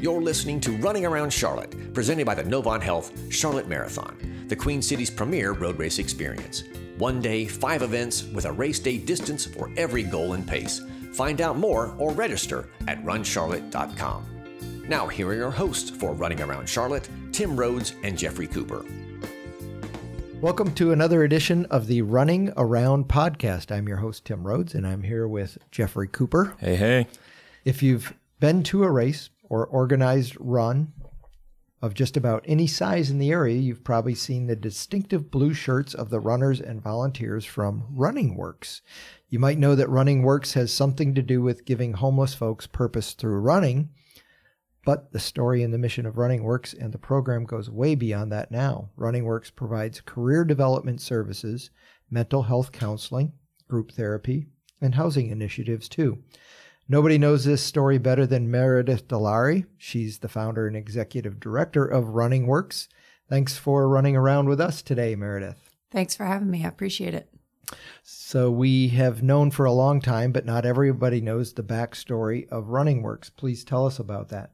You're 0.00 0.22
listening 0.22 0.60
to 0.60 0.72
Running 0.78 1.04
Around 1.04 1.30
Charlotte, 1.30 1.92
presented 1.92 2.24
by 2.24 2.34
the 2.34 2.42
Novant 2.42 2.80
Health 2.80 3.12
Charlotte 3.30 3.68
Marathon, 3.68 4.46
the 4.48 4.56
Queen 4.56 4.80
City's 4.80 5.10
premier 5.10 5.52
road 5.52 5.78
race 5.78 5.98
experience. 5.98 6.64
One 6.96 7.20
day, 7.20 7.44
five 7.44 7.82
events 7.82 8.24
with 8.24 8.46
a 8.46 8.52
race 8.52 8.78
day 8.78 8.96
distance 8.96 9.44
for 9.44 9.70
every 9.76 10.02
goal 10.02 10.32
and 10.32 10.48
pace. 10.48 10.80
Find 11.12 11.42
out 11.42 11.58
more 11.58 11.94
or 11.98 12.12
register 12.12 12.70
at 12.88 13.04
runcharlotte.com. 13.04 14.84
Now, 14.88 15.06
here 15.06 15.28
are 15.28 15.34
your 15.34 15.50
hosts 15.50 15.90
for 15.90 16.14
Running 16.14 16.40
Around 16.40 16.66
Charlotte 16.66 17.06
Tim 17.30 17.54
Rhodes 17.54 17.92
and 18.02 18.16
Jeffrey 18.16 18.46
Cooper. 18.46 18.86
Welcome 20.40 20.72
to 20.76 20.92
another 20.92 21.24
edition 21.24 21.66
of 21.66 21.88
the 21.88 22.00
Running 22.00 22.54
Around 22.56 23.08
podcast. 23.08 23.70
I'm 23.70 23.86
your 23.86 23.98
host, 23.98 24.24
Tim 24.24 24.46
Rhodes, 24.46 24.74
and 24.74 24.86
I'm 24.86 25.02
here 25.02 25.28
with 25.28 25.58
Jeffrey 25.70 26.08
Cooper. 26.08 26.56
Hey, 26.58 26.76
hey. 26.76 27.06
If 27.66 27.82
you've 27.82 28.14
been 28.38 28.62
to 28.62 28.84
a 28.84 28.90
race 28.90 29.28
or 29.50 29.66
organized 29.66 30.34
run 30.40 30.94
of 31.82 31.94
just 31.94 32.16
about 32.16 32.44
any 32.46 32.66
size 32.66 33.10
in 33.10 33.18
the 33.18 33.30
area, 33.30 33.56
you've 33.56 33.84
probably 33.84 34.14
seen 34.14 34.46
the 34.46 34.56
distinctive 34.56 35.30
blue 35.30 35.52
shirts 35.54 35.94
of 35.94 36.10
the 36.10 36.20
runners 36.20 36.60
and 36.60 36.82
volunteers 36.82 37.44
from 37.44 37.86
Running 37.90 38.36
Works. 38.36 38.82
You 39.28 39.38
might 39.38 39.58
know 39.58 39.74
that 39.74 39.88
Running 39.88 40.22
Works 40.22 40.54
has 40.54 40.72
something 40.72 41.14
to 41.14 41.22
do 41.22 41.40
with 41.40 41.64
giving 41.64 41.94
homeless 41.94 42.34
folks 42.34 42.66
purpose 42.66 43.12
through 43.12 43.40
running. 43.40 43.90
But 44.84 45.12
the 45.12 45.20
story 45.20 45.62
and 45.62 45.74
the 45.74 45.78
mission 45.78 46.06
of 46.06 46.16
Running 46.16 46.42
Works 46.42 46.72
and 46.74 46.92
the 46.92 46.98
program 46.98 47.44
goes 47.44 47.70
way 47.70 47.94
beyond 47.94 48.32
that 48.32 48.50
now. 48.50 48.90
Running 48.96 49.24
Works 49.24 49.50
provides 49.50 50.00
career 50.00 50.44
development 50.44 51.00
services, 51.00 51.70
mental 52.10 52.44
health 52.44 52.72
counseling, 52.72 53.32
group 53.68 53.92
therapy, 53.92 54.46
and 54.80 54.94
housing 54.94 55.30
initiatives 55.30 55.88
too. 55.88 56.22
Nobody 56.90 57.18
knows 57.18 57.44
this 57.44 57.62
story 57.62 57.98
better 57.98 58.26
than 58.26 58.50
Meredith 58.50 59.06
Dolhare. 59.06 59.64
She's 59.78 60.18
the 60.18 60.28
founder 60.28 60.66
and 60.66 60.74
executive 60.74 61.38
director 61.38 61.84
of 61.84 62.16
Running 62.16 62.48
Works. 62.48 62.88
Thanks 63.28 63.56
for 63.56 63.88
running 63.88 64.16
around 64.16 64.48
with 64.48 64.60
us 64.60 64.82
today, 64.82 65.14
Meredith. 65.14 65.70
Thanks 65.92 66.16
for 66.16 66.26
having 66.26 66.50
me. 66.50 66.64
I 66.64 66.68
appreciate 66.68 67.14
it. 67.14 67.32
So, 68.02 68.50
we 68.50 68.88
have 68.88 69.22
known 69.22 69.52
for 69.52 69.66
a 69.66 69.72
long 69.72 70.00
time, 70.00 70.32
but 70.32 70.44
not 70.44 70.66
everybody 70.66 71.20
knows 71.20 71.52
the 71.52 71.62
backstory 71.62 72.48
of 72.48 72.70
Running 72.70 73.02
Works. 73.02 73.30
Please 73.30 73.62
tell 73.62 73.86
us 73.86 74.00
about 74.00 74.30
that. 74.30 74.50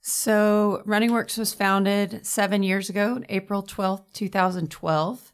So, 0.00 0.80
Running 0.84 1.10
Works 1.10 1.36
was 1.36 1.54
founded 1.54 2.24
seven 2.24 2.62
years 2.62 2.88
ago, 2.88 3.20
April 3.28 3.64
12th, 3.64 4.04
2012. 4.12 5.31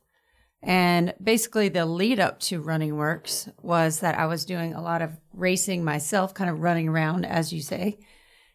And 0.63 1.15
basically, 1.23 1.69
the 1.69 1.87
lead 1.87 2.19
up 2.19 2.41
to 2.41 2.61
Running 2.61 2.97
Works 2.97 3.49
was 3.63 4.01
that 4.01 4.19
I 4.19 4.27
was 4.27 4.45
doing 4.45 4.75
a 4.75 4.83
lot 4.83 5.03
of 5.03 5.13
racing 5.33 5.85
myself, 5.85 6.35
kind 6.35 6.51
of 6.51 6.61
running 6.61 6.89
around, 6.89 7.25
as 7.25 7.53
you 7.53 7.63
say. 7.63 7.99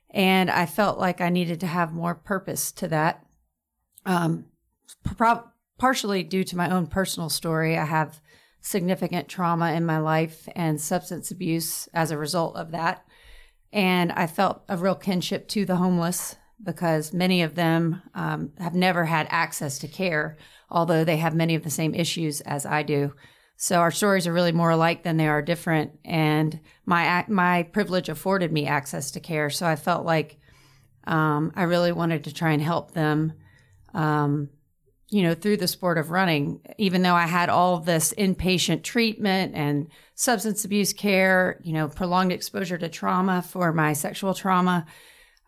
And 0.09 0.51
I 0.51 0.65
felt 0.65 0.99
like 0.99 1.21
I 1.21 1.29
needed 1.29 1.59
to 1.61 1.67
have 1.67 1.93
more 1.93 2.13
purpose 2.13 2.71
to 2.73 2.87
that. 2.89 3.25
Um, 4.05 4.45
pro- 5.03 5.45
partially 5.77 6.23
due 6.23 6.43
to 6.43 6.57
my 6.57 6.69
own 6.69 6.87
personal 6.87 7.29
story, 7.29 7.77
I 7.77 7.85
have 7.85 8.21
significant 8.59 9.27
trauma 9.27 9.71
in 9.71 9.85
my 9.85 9.97
life 9.97 10.47
and 10.55 10.79
substance 10.79 11.31
abuse 11.31 11.87
as 11.93 12.11
a 12.11 12.17
result 12.17 12.55
of 12.55 12.71
that. 12.71 13.05
And 13.71 14.11
I 14.11 14.27
felt 14.27 14.63
a 14.69 14.77
real 14.77 14.95
kinship 14.95 15.47
to 15.49 15.65
the 15.65 15.77
homeless 15.77 16.35
because 16.63 17.13
many 17.13 17.41
of 17.41 17.55
them 17.55 18.01
um, 18.13 18.51
have 18.59 18.75
never 18.75 19.05
had 19.05 19.27
access 19.29 19.79
to 19.79 19.87
care 19.87 20.37
although 20.73 21.03
they 21.03 21.17
have 21.17 21.35
many 21.35 21.55
of 21.55 21.63
the 21.63 21.69
same 21.69 21.93
issues 21.93 22.41
as 22.41 22.65
I 22.65 22.83
do. 22.83 23.13
So 23.55 23.77
our 23.77 23.91
stories 23.91 24.27
are 24.27 24.33
really 24.33 24.51
more 24.51 24.71
alike 24.71 25.03
than 25.03 25.15
they 25.17 25.27
are 25.27 25.41
different. 25.41 25.99
And 26.03 26.59
my 26.85 27.23
my 27.29 27.63
privilege 27.63 28.09
afforded 28.09 28.51
me 28.51 28.67
access 28.67 29.11
to 29.11 29.19
care, 29.19 29.49
so 29.49 29.65
I 29.65 29.77
felt 29.77 30.05
like 30.05 30.39
um, 31.05 31.53
I 31.55 31.63
really 31.63 31.91
wanted 31.91 32.25
to 32.25 32.33
try 32.33 32.51
and 32.51 32.61
help 32.61 32.91
them. 32.91 33.33
Um, 33.93 34.49
you 35.09 35.21
know, 35.21 35.35
through 35.35 35.57
the 35.57 35.67
sport 35.67 35.99
of 35.99 36.09
running, 36.09 36.59
even 36.79 37.03
though 37.03 37.13
I 37.13 37.27
had 37.27 37.47
all 37.47 37.77
this 37.77 38.15
inpatient 38.17 38.81
treatment 38.81 39.53
and 39.53 39.87
substance 40.15 40.65
abuse 40.65 40.91
care, 40.91 41.61
you 41.63 41.71
know, 41.71 41.87
prolonged 41.87 42.31
exposure 42.31 42.79
to 42.79 42.89
trauma 42.89 43.43
for 43.43 43.71
my 43.71 43.93
sexual 43.93 44.33
trauma, 44.33 44.87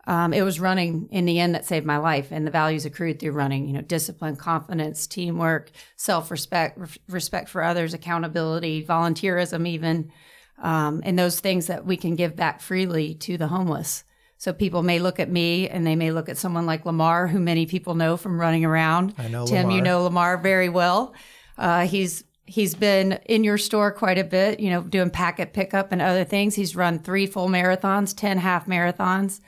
um, 0.08 0.34
it 0.34 0.44
was 0.44 0.60
running 0.60 1.08
in 1.12 1.26
the 1.26 1.40
end 1.40 1.56
that 1.56 1.66
saved 1.66 1.86
my 1.86 1.98
life 1.98 2.32
and 2.32 2.46
the 2.46 2.52
values 2.52 2.86
accrued 2.86 3.20
through 3.20 3.32
running 3.32 3.68
you 3.68 3.74
know 3.74 3.82
discipline 3.82 4.36
confidence 4.36 5.08
teamwork 5.08 5.72
self-respect 5.96 6.78
re- 6.78 6.88
respect 7.10 7.50
for 7.50 7.64
others 7.64 7.94
accountability 7.94 8.84
volunteerism 8.84 9.68
even 9.68 10.12
um, 10.58 11.02
and 11.04 11.18
those 11.18 11.40
things 11.40 11.68
that 11.68 11.86
we 11.86 11.98
can 11.98 12.16
give 12.16 12.36
back 12.36 12.62
freely 12.62 13.14
to 13.16 13.38
the 13.38 13.48
homeless. 13.48 14.04
So 14.38 14.54
people 14.54 14.84
may 14.84 15.00
look 15.00 15.20
at 15.20 15.30
me 15.30 15.70
and 15.70 15.86
they 15.86 15.96
may 15.96 16.12
look 16.12 16.30
at 16.30 16.38
someone 16.38 16.66
like 16.66 16.86
lamar 16.86 17.28
who 17.28 17.40
many 17.40 17.66
people 17.66 17.96
know 17.96 18.18
from 18.18 18.40
running 18.40 18.66
around. 18.66 19.14
I 19.18 19.28
know 19.28 19.46
tim 19.46 19.64
lamar. 19.64 19.72
you 19.76 19.82
know 19.82 20.04
lamar 20.04 20.38
very 20.38 20.70
well. 20.70 21.14
Uh, 21.58 21.88
he's 21.88 22.24
he's 22.46 22.76
been 22.76 23.14
in 23.26 23.44
your 23.44 23.58
store 23.58 23.92
quite 23.92 24.20
a 24.20 24.24
bit 24.24 24.60
you 24.60 24.70
know 24.70 24.82
doing 24.82 25.10
packet 25.10 25.54
pickup 25.54 25.92
and 25.92 26.02
other 26.02 26.26
things. 26.26 26.56
He's 26.56 26.76
run 26.76 27.00
three 27.00 27.26
full 27.26 27.48
marathons 27.48 28.16
10 28.16 28.38
half 28.38 28.68
marathons 28.68 29.40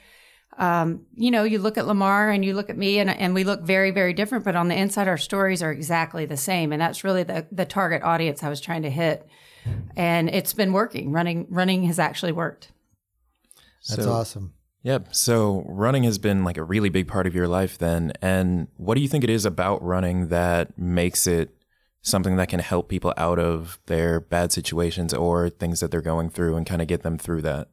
um, 0.57 1.05
you 1.15 1.29
know, 1.29 1.43
you 1.43 1.59
look 1.59 1.77
at 1.77 1.85
Lamar 1.85 2.31
and 2.31 2.43
you 2.43 2.53
look 2.53 2.69
at 2.69 2.77
me, 2.77 2.99
and, 2.99 3.09
and 3.09 3.33
we 3.33 3.43
look 3.43 3.61
very, 3.61 3.91
very 3.91 4.13
different, 4.13 4.43
but 4.43 4.55
on 4.55 4.67
the 4.67 4.75
inside, 4.75 5.07
our 5.07 5.17
stories 5.17 5.61
are 5.61 5.71
exactly 5.71 6.25
the 6.25 6.37
same. 6.37 6.71
And 6.71 6.81
that's 6.81 7.03
really 7.03 7.23
the, 7.23 7.45
the 7.51 7.65
target 7.65 8.01
audience 8.01 8.43
I 8.43 8.49
was 8.49 8.59
trying 8.59 8.81
to 8.81 8.89
hit. 8.89 9.27
And 9.95 10.29
it's 10.29 10.53
been 10.53 10.73
working. 10.73 11.11
Running, 11.11 11.45
running 11.49 11.83
has 11.83 11.99
actually 11.99 12.31
worked. 12.31 12.71
That's 13.89 14.03
so, 14.03 14.11
awesome. 14.11 14.53
Yep. 14.83 15.13
So 15.13 15.63
running 15.67 16.03
has 16.03 16.17
been 16.17 16.43
like 16.43 16.57
a 16.57 16.63
really 16.63 16.89
big 16.89 17.07
part 17.07 17.27
of 17.27 17.35
your 17.35 17.47
life 17.47 17.77
then. 17.77 18.13
And 18.21 18.67
what 18.77 18.95
do 18.95 19.01
you 19.01 19.07
think 19.07 19.23
it 19.23 19.29
is 19.29 19.45
about 19.45 19.83
running 19.83 20.29
that 20.29 20.77
makes 20.77 21.27
it 21.27 21.53
something 22.01 22.37
that 22.37 22.47
can 22.47 22.61
help 22.61 22.87
people 22.87 23.13
out 23.17 23.37
of 23.37 23.79
their 23.87 24.21
bad 24.21 24.53
situations 24.53 25.13
or 25.13 25.49
things 25.49 25.81
that 25.81 25.91
they're 25.91 26.01
going 26.01 26.29
through 26.29 26.55
and 26.55 26.65
kind 26.65 26.81
of 26.81 26.87
get 26.87 27.03
them 27.03 27.17
through 27.17 27.41
that? 27.41 27.67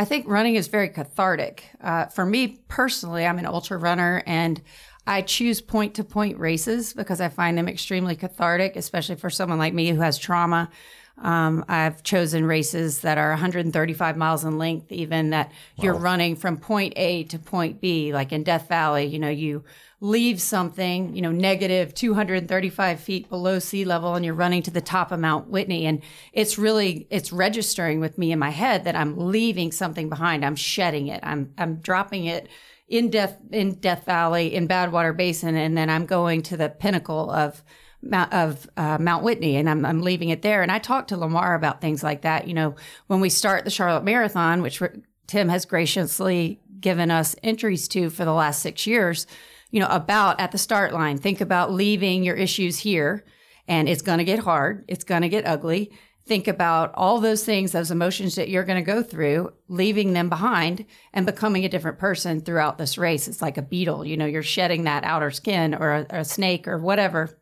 I 0.00 0.06
think 0.06 0.26
running 0.26 0.54
is 0.54 0.68
very 0.68 0.88
cathartic. 0.88 1.68
Uh, 1.78 2.06
for 2.06 2.24
me 2.24 2.62
personally, 2.68 3.26
I'm 3.26 3.38
an 3.38 3.44
ultra 3.44 3.76
runner 3.76 4.22
and 4.24 4.58
I 5.06 5.20
choose 5.20 5.60
point 5.60 5.96
to 5.96 6.04
point 6.04 6.38
races 6.38 6.94
because 6.94 7.20
I 7.20 7.28
find 7.28 7.58
them 7.58 7.68
extremely 7.68 8.16
cathartic, 8.16 8.76
especially 8.76 9.16
for 9.16 9.28
someone 9.28 9.58
like 9.58 9.74
me 9.74 9.90
who 9.90 10.00
has 10.00 10.16
trauma. 10.16 10.70
Um, 11.18 11.66
I've 11.68 12.02
chosen 12.02 12.46
races 12.46 13.00
that 13.00 13.18
are 13.18 13.28
135 13.28 14.16
miles 14.16 14.42
in 14.42 14.56
length, 14.56 14.90
even 14.90 15.30
that 15.30 15.48
wow. 15.48 15.84
you're 15.84 15.94
running 15.98 16.34
from 16.34 16.56
point 16.56 16.94
A 16.96 17.24
to 17.24 17.38
point 17.38 17.82
B, 17.82 18.14
like 18.14 18.32
in 18.32 18.42
Death 18.42 18.68
Valley. 18.68 19.04
You 19.04 19.18
know, 19.18 19.28
you 19.28 19.64
leave 20.00 20.40
something, 20.40 21.14
you 21.14 21.20
know, 21.20 21.30
negative 21.30 21.92
235 21.94 23.00
feet 23.00 23.28
below 23.28 23.58
sea 23.58 23.84
level 23.84 24.14
and 24.14 24.24
you're 24.24 24.34
running 24.34 24.62
to 24.62 24.70
the 24.70 24.80
top 24.80 25.12
of 25.12 25.20
Mount 25.20 25.48
Whitney. 25.48 25.84
And 25.84 26.02
it's 26.32 26.56
really, 26.56 27.06
it's 27.10 27.32
registering 27.32 28.00
with 28.00 28.16
me 28.16 28.32
in 28.32 28.38
my 28.38 28.48
head 28.48 28.84
that 28.84 28.96
I'm 28.96 29.16
leaving 29.16 29.72
something 29.72 30.08
behind. 30.08 30.44
I'm 30.44 30.56
shedding 30.56 31.08
it. 31.08 31.20
I'm, 31.22 31.52
I'm 31.58 31.76
dropping 31.76 32.24
it 32.24 32.48
in 32.88 33.10
Death, 33.10 33.36
in 33.52 33.74
Death 33.74 34.06
Valley, 34.06 34.54
in 34.54 34.66
Badwater 34.66 35.14
Basin. 35.14 35.54
And 35.54 35.76
then 35.76 35.90
I'm 35.90 36.06
going 36.06 36.42
to 36.44 36.56
the 36.56 36.70
pinnacle 36.70 37.30
of, 37.30 37.62
of 38.10 38.70
uh, 38.78 38.96
Mount 38.98 39.22
Whitney, 39.22 39.56
and 39.56 39.68
I'm, 39.68 39.84
I'm 39.84 40.00
leaving 40.00 40.30
it 40.30 40.40
there. 40.40 40.62
And 40.62 40.72
I 40.72 40.78
talked 40.78 41.10
to 41.10 41.18
Lamar 41.18 41.54
about 41.54 41.82
things 41.82 42.02
like 42.02 42.22
that. 42.22 42.48
You 42.48 42.54
know, 42.54 42.74
when 43.06 43.20
we 43.20 43.28
start 43.28 43.64
the 43.64 43.70
Charlotte 43.70 44.04
Marathon, 44.04 44.62
which 44.62 44.82
Tim 45.26 45.50
has 45.50 45.66
graciously 45.66 46.58
given 46.80 47.10
us 47.10 47.36
entries 47.42 47.86
to 47.88 48.08
for 48.08 48.24
the 48.24 48.32
last 48.32 48.62
six 48.62 48.86
years, 48.86 49.26
you 49.70 49.80
know, 49.80 49.88
about 49.88 50.40
at 50.40 50.52
the 50.52 50.58
start 50.58 50.92
line. 50.92 51.18
Think 51.18 51.40
about 51.40 51.72
leaving 51.72 52.22
your 52.22 52.36
issues 52.36 52.78
here 52.78 53.24
and 53.68 53.88
it's 53.88 54.02
going 54.02 54.18
to 54.18 54.24
get 54.24 54.40
hard. 54.40 54.84
It's 54.88 55.04
going 55.04 55.22
to 55.22 55.28
get 55.28 55.46
ugly. 55.46 55.92
Think 56.26 56.48
about 56.48 56.92
all 56.94 57.20
those 57.20 57.44
things, 57.44 57.72
those 57.72 57.90
emotions 57.90 58.34
that 58.34 58.48
you're 58.48 58.64
going 58.64 58.84
to 58.84 58.92
go 58.92 59.02
through, 59.02 59.52
leaving 59.68 60.12
them 60.12 60.28
behind 60.28 60.84
and 61.12 61.24
becoming 61.24 61.64
a 61.64 61.68
different 61.68 61.98
person 61.98 62.40
throughout 62.40 62.78
this 62.78 62.98
race. 62.98 63.26
It's 63.26 63.40
like 63.40 63.56
a 63.56 63.62
beetle, 63.62 64.04
you 64.04 64.16
know, 64.16 64.26
you're 64.26 64.42
shedding 64.42 64.84
that 64.84 65.04
outer 65.04 65.30
skin 65.30 65.74
or 65.74 65.92
a, 65.92 66.06
or 66.10 66.18
a 66.18 66.24
snake 66.24 66.68
or 66.68 66.78
whatever. 66.78 67.38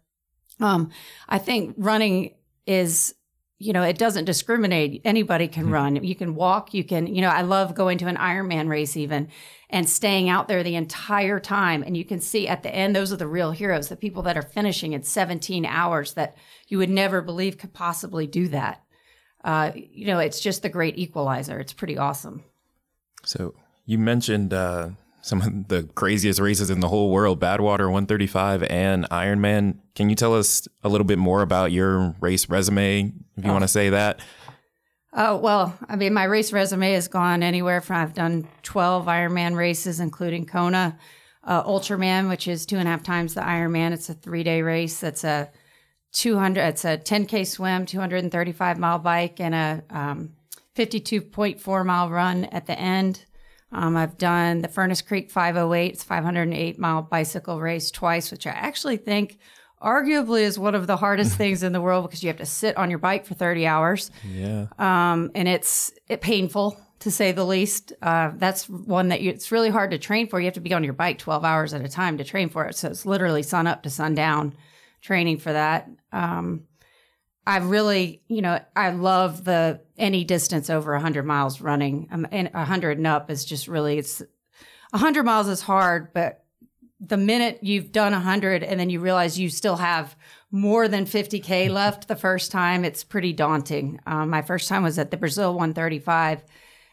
Um, 0.61 0.91
I 1.29 1.39
think 1.39 1.75
running 1.77 2.35
is 2.67 3.15
you 3.59 3.73
know, 3.73 3.83
it 3.83 3.99
doesn't 3.99 4.25
discriminate. 4.25 5.03
Anybody 5.05 5.49
can 5.49 5.65
mm-hmm. 5.65 5.73
run. 5.73 6.05
You 6.05 6.15
can 6.15 6.35
walk. 6.37 6.73
You 6.75 6.85
can, 6.85 7.07
you 7.13 7.21
know, 7.21 7.29
I 7.29 7.43
love 7.43 7.75
going 7.75 7.99
to 7.99 8.07
an 8.07 8.17
Ironman 8.17 8.69
race 8.69 8.97
even 8.97 9.29
and 9.69 9.89
staying 9.89 10.29
out 10.29 10.47
there 10.47 10.63
the 10.63 10.77
entire 10.77 11.41
time. 11.41 11.83
And 11.83 11.97
you 11.97 12.05
can 12.05 12.21
see 12.21 12.47
at 12.47 12.63
the 12.63 12.75
end, 12.75 12.95
those 12.95 13.13
are 13.13 13.17
the 13.17 13.27
real 13.27 13.51
heroes, 13.51 13.89
the 13.89 13.97
people 13.97 14.23
that 14.23 14.37
are 14.37 14.43
finishing 14.43 14.93
in 14.93 15.03
17 15.03 15.67
hours 15.67 16.15
that 16.15 16.37
you 16.69 16.79
would 16.79 16.89
never 16.89 17.21
believe 17.21 17.59
could 17.59 17.75
possibly 17.75 18.27
do 18.27 18.49
that. 18.49 18.83
Uh, 19.43 19.73
you 19.75 20.07
know, 20.07 20.21
it's 20.21 20.41
just 20.41 20.63
the 20.63 20.69
great 20.69 20.97
equalizer. 20.97 21.59
It's 21.59 21.73
pretty 21.73 21.99
awesome. 21.99 22.45
So 23.25 23.55
you 23.87 23.99
mentioned, 23.99 24.55
uh, 24.55 24.91
some 25.21 25.43
of 25.43 25.69
the 25.69 25.85
craziest 25.95 26.41
races 26.41 26.71
in 26.71 26.81
the 26.81 26.89
whole 26.89 27.11
world, 27.11 27.41
Badwater 27.41 27.87
135 27.87 28.63
and 28.65 29.09
Ironman. 29.11 29.79
Can 29.95 30.11
you 30.11 30.17
tell 30.17 30.35
us 30.35 30.69
a 30.83 30.89
little 30.89 31.05
bit 31.05 31.19
more 31.19 31.43
about 31.43 31.73
your 31.73 32.15
race 32.21 32.49
resume, 32.49 33.13
if 33.37 33.45
you 33.45 33.51
oh. 33.51 33.53
want 33.53 33.65
to 33.65 33.69
say 33.69 33.91
that? 33.91 34.21
Oh, 35.13 35.37
well, 35.37 35.77
I 35.89 35.97
mean, 35.97 36.13
my 36.15 36.25
race 36.25 36.53
resume 36.53 36.93
has 36.93 37.09
gone 37.09 37.43
anywhere 37.43 37.81
from 37.81 37.97
I've 37.97 38.15
done 38.15 38.47
12 38.63 39.07
Ironman 39.07 39.57
races, 39.57 40.01
including 40.01 40.47
Kona, 40.47 40.99
uh, 41.45 41.65
Ultraman, 41.65 42.29
which 42.29 42.47
is 42.47 42.67
two 42.67 42.77
and 42.77 42.87
a 42.87 42.91
half 42.91 43.03
times 43.03 43.35
the 43.35 43.41
Ironman. 43.41 43.93
It's 43.93 44.09
a 44.09 44.15
three 44.15 44.43
day 44.43 44.63
race. 44.63 45.01
That's 45.01 45.25
a 45.25 45.51
200, 46.13 46.61
it's 46.61 46.85
a 46.85 46.99
10K 46.99 47.47
swim, 47.47 47.87
235 47.87 48.79
mile 48.79 48.99
bike, 48.99 49.41
and 49.41 49.55
a 49.55 49.83
um, 49.91 50.33
52.4 50.77 51.85
mile 51.85 52.11
run 52.11 52.45
at 52.45 52.67
the 52.67 52.79
end. 52.79 53.25
Um, 53.73 53.97
I've 53.97 54.17
done 54.17 54.63
the 54.63 54.69
Furnace 54.69 55.03
Creek 55.03 55.31
508, 55.31 55.93
it's 55.93 56.05
508 56.05 56.79
mile 56.79 57.03
bicycle 57.03 57.61
race 57.61 57.91
twice, 57.91 58.31
which 58.31 58.47
I 58.47 58.51
actually 58.51 58.97
think 58.97 59.39
arguably 59.83 60.43
is 60.43 60.59
one 60.59 60.75
of 60.75 60.87
the 60.87 60.97
hardest 60.97 61.37
things 61.39 61.63
in 61.63 61.73
the 61.73 61.81
world 61.81 62.05
because 62.05 62.23
you 62.23 62.29
have 62.29 62.39
to 62.39 62.47
sit 62.47 62.77
on 62.77 62.91
your 62.91 62.99
bike 62.99 63.27
for 63.27 63.35
30 63.35 63.67
hours. 63.67 64.11
Yeah. 64.27 64.67
Um, 64.79 65.31
and 65.35 65.49
it's 65.49 65.93
it 66.09 66.21
painful 66.21 66.81
to 67.01 67.11
say 67.11 67.33
the 67.33 67.45
least. 67.45 67.93
Uh, 68.03 68.33
that's 68.37 68.69
one 68.69 69.09
that 69.09 69.21
you, 69.21 69.31
it's 69.31 69.53
really 69.53 69.71
hard 69.71 69.91
to 69.91 69.99
train 69.99 70.29
for. 70.29 70.41
You 70.41 70.47
have 70.47 70.55
to 70.55 70.61
be 70.61 70.75
on 70.75 70.85
your 70.85 70.95
bike 70.95 71.19
12 71.19 71.45
hours 71.45 71.75
at 71.75 71.85
a 71.85 71.89
time 71.89 72.19
to 72.19 72.25
train 72.25 72.49
for 72.49 72.67
it. 72.67 72.77
So 72.77 72.89
it's 72.89 73.07
literally 73.07 73.43
sun 73.43 73.67
up 73.67 73.83
to 73.85 73.91
sundown 73.91 74.55
training 75.01 75.39
for 75.39 75.53
that. 75.53 75.89
Um, 76.13 76.65
I 77.49 77.57
really, 77.57 78.21
you 78.29 78.43
know, 78.43 78.61
I 78.77 78.91
love 78.91 79.43
the 79.43 79.81
any 79.97 80.23
distance 80.23 80.69
over 80.69 80.93
100 80.93 81.25
miles 81.25 81.63
running. 81.63 82.07
Um, 82.13 82.29
and 82.31 82.51
100 82.53 82.99
and 82.99 83.07
up 83.07 83.31
is 83.31 83.43
just 83.43 83.69
really, 83.69 83.97
it's 83.97 84.23
100 84.91 85.23
miles 85.23 85.49
is 85.49 85.63
hard, 85.63 86.13
but 86.13 86.45
the 87.01 87.17
minute 87.17 87.61
you've 87.63 87.91
done 87.91 88.13
100 88.13 88.63
and 88.63 88.79
then 88.79 88.91
you 88.91 89.01
realize 89.01 89.39
you 89.39 89.49
still 89.49 89.77
have 89.77 90.15
more 90.51 90.89
than 90.89 91.07
50K 91.07 91.71
left 91.71 92.07
the 92.07 92.17
first 92.17 92.53
time, 92.53 92.85
it's 92.85 93.03
pretty 93.03 93.33
daunting. 93.33 93.99
Um, 94.07 94.29
my 94.29 94.43
first 94.43 94.69
time 94.69 94.83
was 94.83 94.99
at 94.99 95.11
the 95.11 95.17
Brazil 95.17 95.55
135 95.55 96.45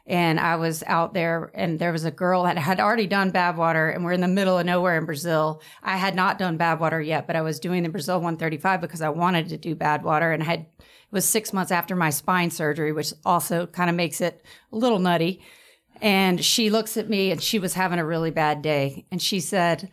and 0.07 0.39
I 0.39 0.55
was 0.57 0.83
out 0.85 1.13
there 1.13 1.51
and 1.55 1.79
there 1.79 1.91
was 1.91 2.05
a 2.05 2.11
girl 2.11 2.43
that 2.43 2.57
had 2.57 2.79
already 2.79 3.07
done 3.07 3.31
Badwater 3.31 3.93
and 3.93 4.03
we're 4.03 4.11
in 4.11 4.21
the 4.21 4.27
middle 4.27 4.59
of 4.59 4.65
nowhere 4.65 4.97
in 4.97 5.05
Brazil. 5.05 5.61
I 5.81 5.97
had 5.97 6.15
not 6.15 6.37
done 6.37 6.59
Badwater 6.59 7.05
yet, 7.05 7.25
but 7.25 7.35
I 7.35 7.41
was 7.41 7.59
doing 7.59 7.83
the 7.83 7.89
Brazil 7.89 8.17
135 8.17 8.81
because 8.81 9.01
I 9.01 9.09
wanted 9.09 9.49
to 9.49 9.57
do 9.57 9.75
Badwater 9.75 10.33
and 10.33 10.43
I 10.43 10.45
had 10.45 10.59
it 10.59 11.11
was 11.11 11.25
6 11.25 11.53
months 11.53 11.71
after 11.71 11.95
my 11.95 12.09
spine 12.09 12.51
surgery, 12.51 12.91
which 12.91 13.13
also 13.25 13.67
kind 13.67 13.89
of 13.89 13.95
makes 13.95 14.21
it 14.21 14.43
a 14.71 14.75
little 14.75 14.99
nutty. 14.99 15.41
And 16.01 16.43
she 16.43 16.69
looks 16.69 16.97
at 16.97 17.09
me 17.09 17.31
and 17.31 17.41
she 17.41 17.57
was 17.57 17.73
having 17.73 17.99
a 17.99 18.05
really 18.05 18.31
bad 18.31 18.61
day 18.61 19.05
and 19.11 19.21
she 19.21 19.39
said, 19.39 19.89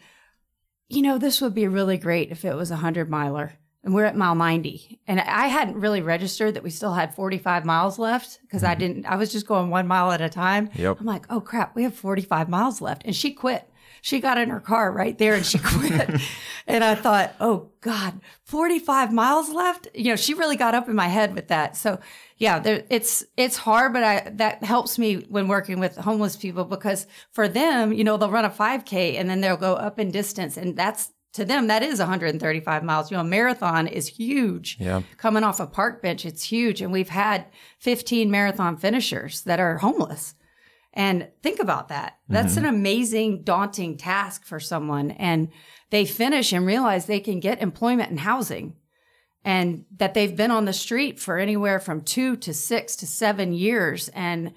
"You 0.88 1.00
know, 1.02 1.16
this 1.18 1.40
would 1.40 1.54
be 1.54 1.68
really 1.68 1.96
great 1.96 2.30
if 2.30 2.44
it 2.44 2.56
was 2.56 2.70
a 2.70 2.76
100 2.76 3.08
miler." 3.08 3.58
And 3.84 3.94
we're 3.94 4.04
at 4.04 4.16
mile 4.16 4.34
90 4.34 5.00
and 5.06 5.20
i 5.20 5.46
hadn't 5.48 5.78
really 5.78 6.02
registered 6.02 6.54
that 6.54 6.62
we 6.62 6.70
still 6.70 6.94
had 6.94 7.14
45 7.14 7.64
miles 7.64 7.98
left 7.98 8.40
because 8.42 8.62
i 8.62 8.72
mm-hmm. 8.72 8.80
didn't 8.80 9.06
i 9.06 9.16
was 9.16 9.32
just 9.32 9.46
going 9.46 9.70
one 9.70 9.86
mile 9.86 10.12
at 10.12 10.20
a 10.20 10.28
time. 10.28 10.70
Yep. 10.74 11.00
i'm 11.00 11.06
like 11.06 11.26
oh 11.30 11.40
crap 11.40 11.74
we 11.74 11.82
have 11.82 11.94
45 11.94 12.48
miles 12.48 12.80
left. 12.80 13.02
And 13.04 13.14
she 13.14 13.32
quit. 13.32 13.68
She 14.00 14.18
got 14.18 14.36
in 14.36 14.50
her 14.50 14.58
car 14.58 14.90
right 14.90 15.16
there 15.16 15.34
and 15.34 15.46
she 15.46 15.58
quit. 15.62 16.20
And 16.66 16.84
i 16.84 16.94
thought 16.94 17.34
oh 17.40 17.70
god 17.80 18.20
45 18.44 19.12
miles 19.12 19.50
left? 19.50 19.88
You 19.94 20.10
know 20.10 20.16
she 20.16 20.34
really 20.34 20.56
got 20.56 20.74
up 20.74 20.88
in 20.88 20.94
my 20.94 21.08
head 21.08 21.34
with 21.34 21.48
that. 21.48 21.76
So 21.76 21.98
yeah 22.38 22.58
there, 22.58 22.84
it's 22.90 23.24
it's 23.36 23.56
hard 23.56 23.92
but 23.92 24.02
i 24.02 24.30
that 24.34 24.64
helps 24.64 24.98
me 24.98 25.26
when 25.28 25.48
working 25.48 25.78
with 25.78 25.96
homeless 25.96 26.36
people 26.36 26.64
because 26.64 27.06
for 27.30 27.46
them 27.48 27.92
you 27.92 28.04
know 28.04 28.16
they'll 28.16 28.30
run 28.30 28.44
a 28.44 28.50
5k 28.50 29.18
and 29.18 29.30
then 29.30 29.40
they'll 29.40 29.56
go 29.56 29.74
up 29.74 29.98
in 29.98 30.10
distance. 30.10 30.56
And 30.56 30.76
that's 30.76 31.12
to 31.32 31.44
them 31.44 31.66
that 31.66 31.82
is 31.82 31.98
135 31.98 32.84
miles. 32.84 33.10
You 33.10 33.16
know 33.16 33.22
a 33.22 33.24
marathon 33.24 33.86
is 33.86 34.08
huge. 34.08 34.76
Yeah. 34.78 35.02
coming 35.16 35.44
off 35.44 35.60
a 35.60 35.66
park 35.66 36.02
bench 36.02 36.24
it's 36.24 36.44
huge. 36.44 36.80
And 36.80 36.92
we've 36.92 37.08
had 37.08 37.46
15 37.78 38.30
marathon 38.30 38.76
finishers 38.76 39.42
that 39.42 39.60
are 39.60 39.78
homeless. 39.78 40.34
And 40.94 41.28
think 41.42 41.58
about 41.58 41.88
that. 41.88 42.18
That's 42.28 42.58
an 42.58 42.64
mm-hmm. 42.64 42.74
amazing 42.74 43.42
daunting 43.44 43.96
task 43.96 44.44
for 44.44 44.60
someone. 44.60 45.12
And 45.12 45.48
they 45.88 46.04
finish 46.04 46.52
and 46.52 46.66
realize 46.66 47.06
they 47.06 47.20
can 47.20 47.40
get 47.40 47.62
employment 47.62 48.10
and 48.10 48.20
housing. 48.20 48.76
And 49.42 49.86
that 49.96 50.14
they've 50.14 50.36
been 50.36 50.50
on 50.50 50.66
the 50.66 50.72
street 50.72 51.18
for 51.18 51.38
anywhere 51.38 51.80
from 51.80 52.02
two 52.02 52.36
to 52.36 52.52
six 52.52 52.94
to 52.96 53.06
seven 53.06 53.52
years 53.52 54.08
and 54.10 54.52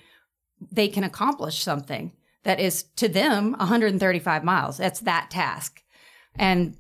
they 0.72 0.88
can 0.88 1.04
accomplish 1.04 1.64
something 1.64 2.12
that 2.44 2.60
is 2.60 2.84
to 2.98 3.08
them 3.08 3.54
135 3.54 4.44
miles. 4.44 4.78
That's 4.78 5.00
that 5.02 5.32
task 5.32 5.82
and 6.38 6.76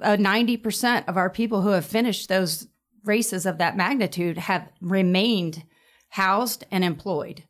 uh, 0.00 0.16
90% 0.16 1.08
of 1.08 1.16
our 1.16 1.30
people 1.30 1.62
who 1.62 1.70
have 1.70 1.86
finished 1.86 2.28
those 2.28 2.68
races 3.04 3.46
of 3.46 3.58
that 3.58 3.76
magnitude 3.76 4.38
have 4.38 4.68
remained 4.80 5.64
housed 6.10 6.64
and 6.70 6.84
employed. 6.84 7.44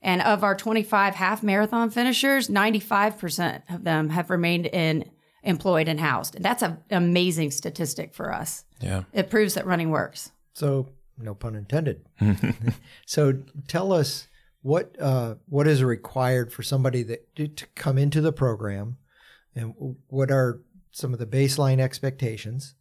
And 0.00 0.22
of 0.22 0.44
our 0.44 0.54
25 0.54 1.14
half 1.14 1.42
marathon 1.42 1.90
finishers, 1.90 2.48
95% 2.48 3.62
of 3.74 3.84
them 3.84 4.10
have 4.10 4.30
remained 4.30 4.66
in 4.66 5.10
employed 5.42 5.88
and 5.88 6.00
housed. 6.00 6.36
And 6.36 6.44
that's 6.44 6.62
an 6.62 6.78
amazing 6.90 7.50
statistic 7.50 8.14
for 8.14 8.32
us. 8.32 8.64
Yeah. 8.80 9.04
It 9.12 9.30
proves 9.30 9.54
that 9.54 9.66
running 9.66 9.90
works. 9.90 10.30
So, 10.54 10.88
no 11.16 11.34
pun 11.34 11.56
intended. 11.56 12.04
so, 13.06 13.42
tell 13.66 13.92
us 13.92 14.28
what 14.62 15.00
uh, 15.00 15.36
what 15.46 15.66
is 15.66 15.82
required 15.82 16.52
for 16.52 16.62
somebody 16.62 17.02
that 17.04 17.34
to 17.36 17.48
to 17.48 17.66
come 17.74 17.98
into 17.98 18.20
the 18.20 18.32
program, 18.32 18.98
and 19.54 19.96
what 20.08 20.30
are 20.30 20.60
some 20.98 21.12
of 21.12 21.20
the 21.20 21.26
baseline 21.26 21.78
expectations, 21.78 22.74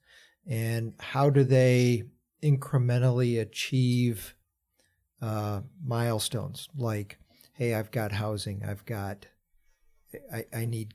and 0.48 0.94
how 1.00 1.30
do 1.30 1.44
they 1.44 2.04
incrementally 2.42 3.40
achieve 3.40 4.36
uh, 5.22 5.62
milestones 5.86 6.68
like, 6.76 7.20
hey, 7.54 7.76
I've 7.76 7.92
got 7.92 8.12
housing, 8.12 8.64
I've 8.68 8.86
got, 8.86 9.28
I, 10.34 10.46
I 10.54 10.66
need 10.66 10.94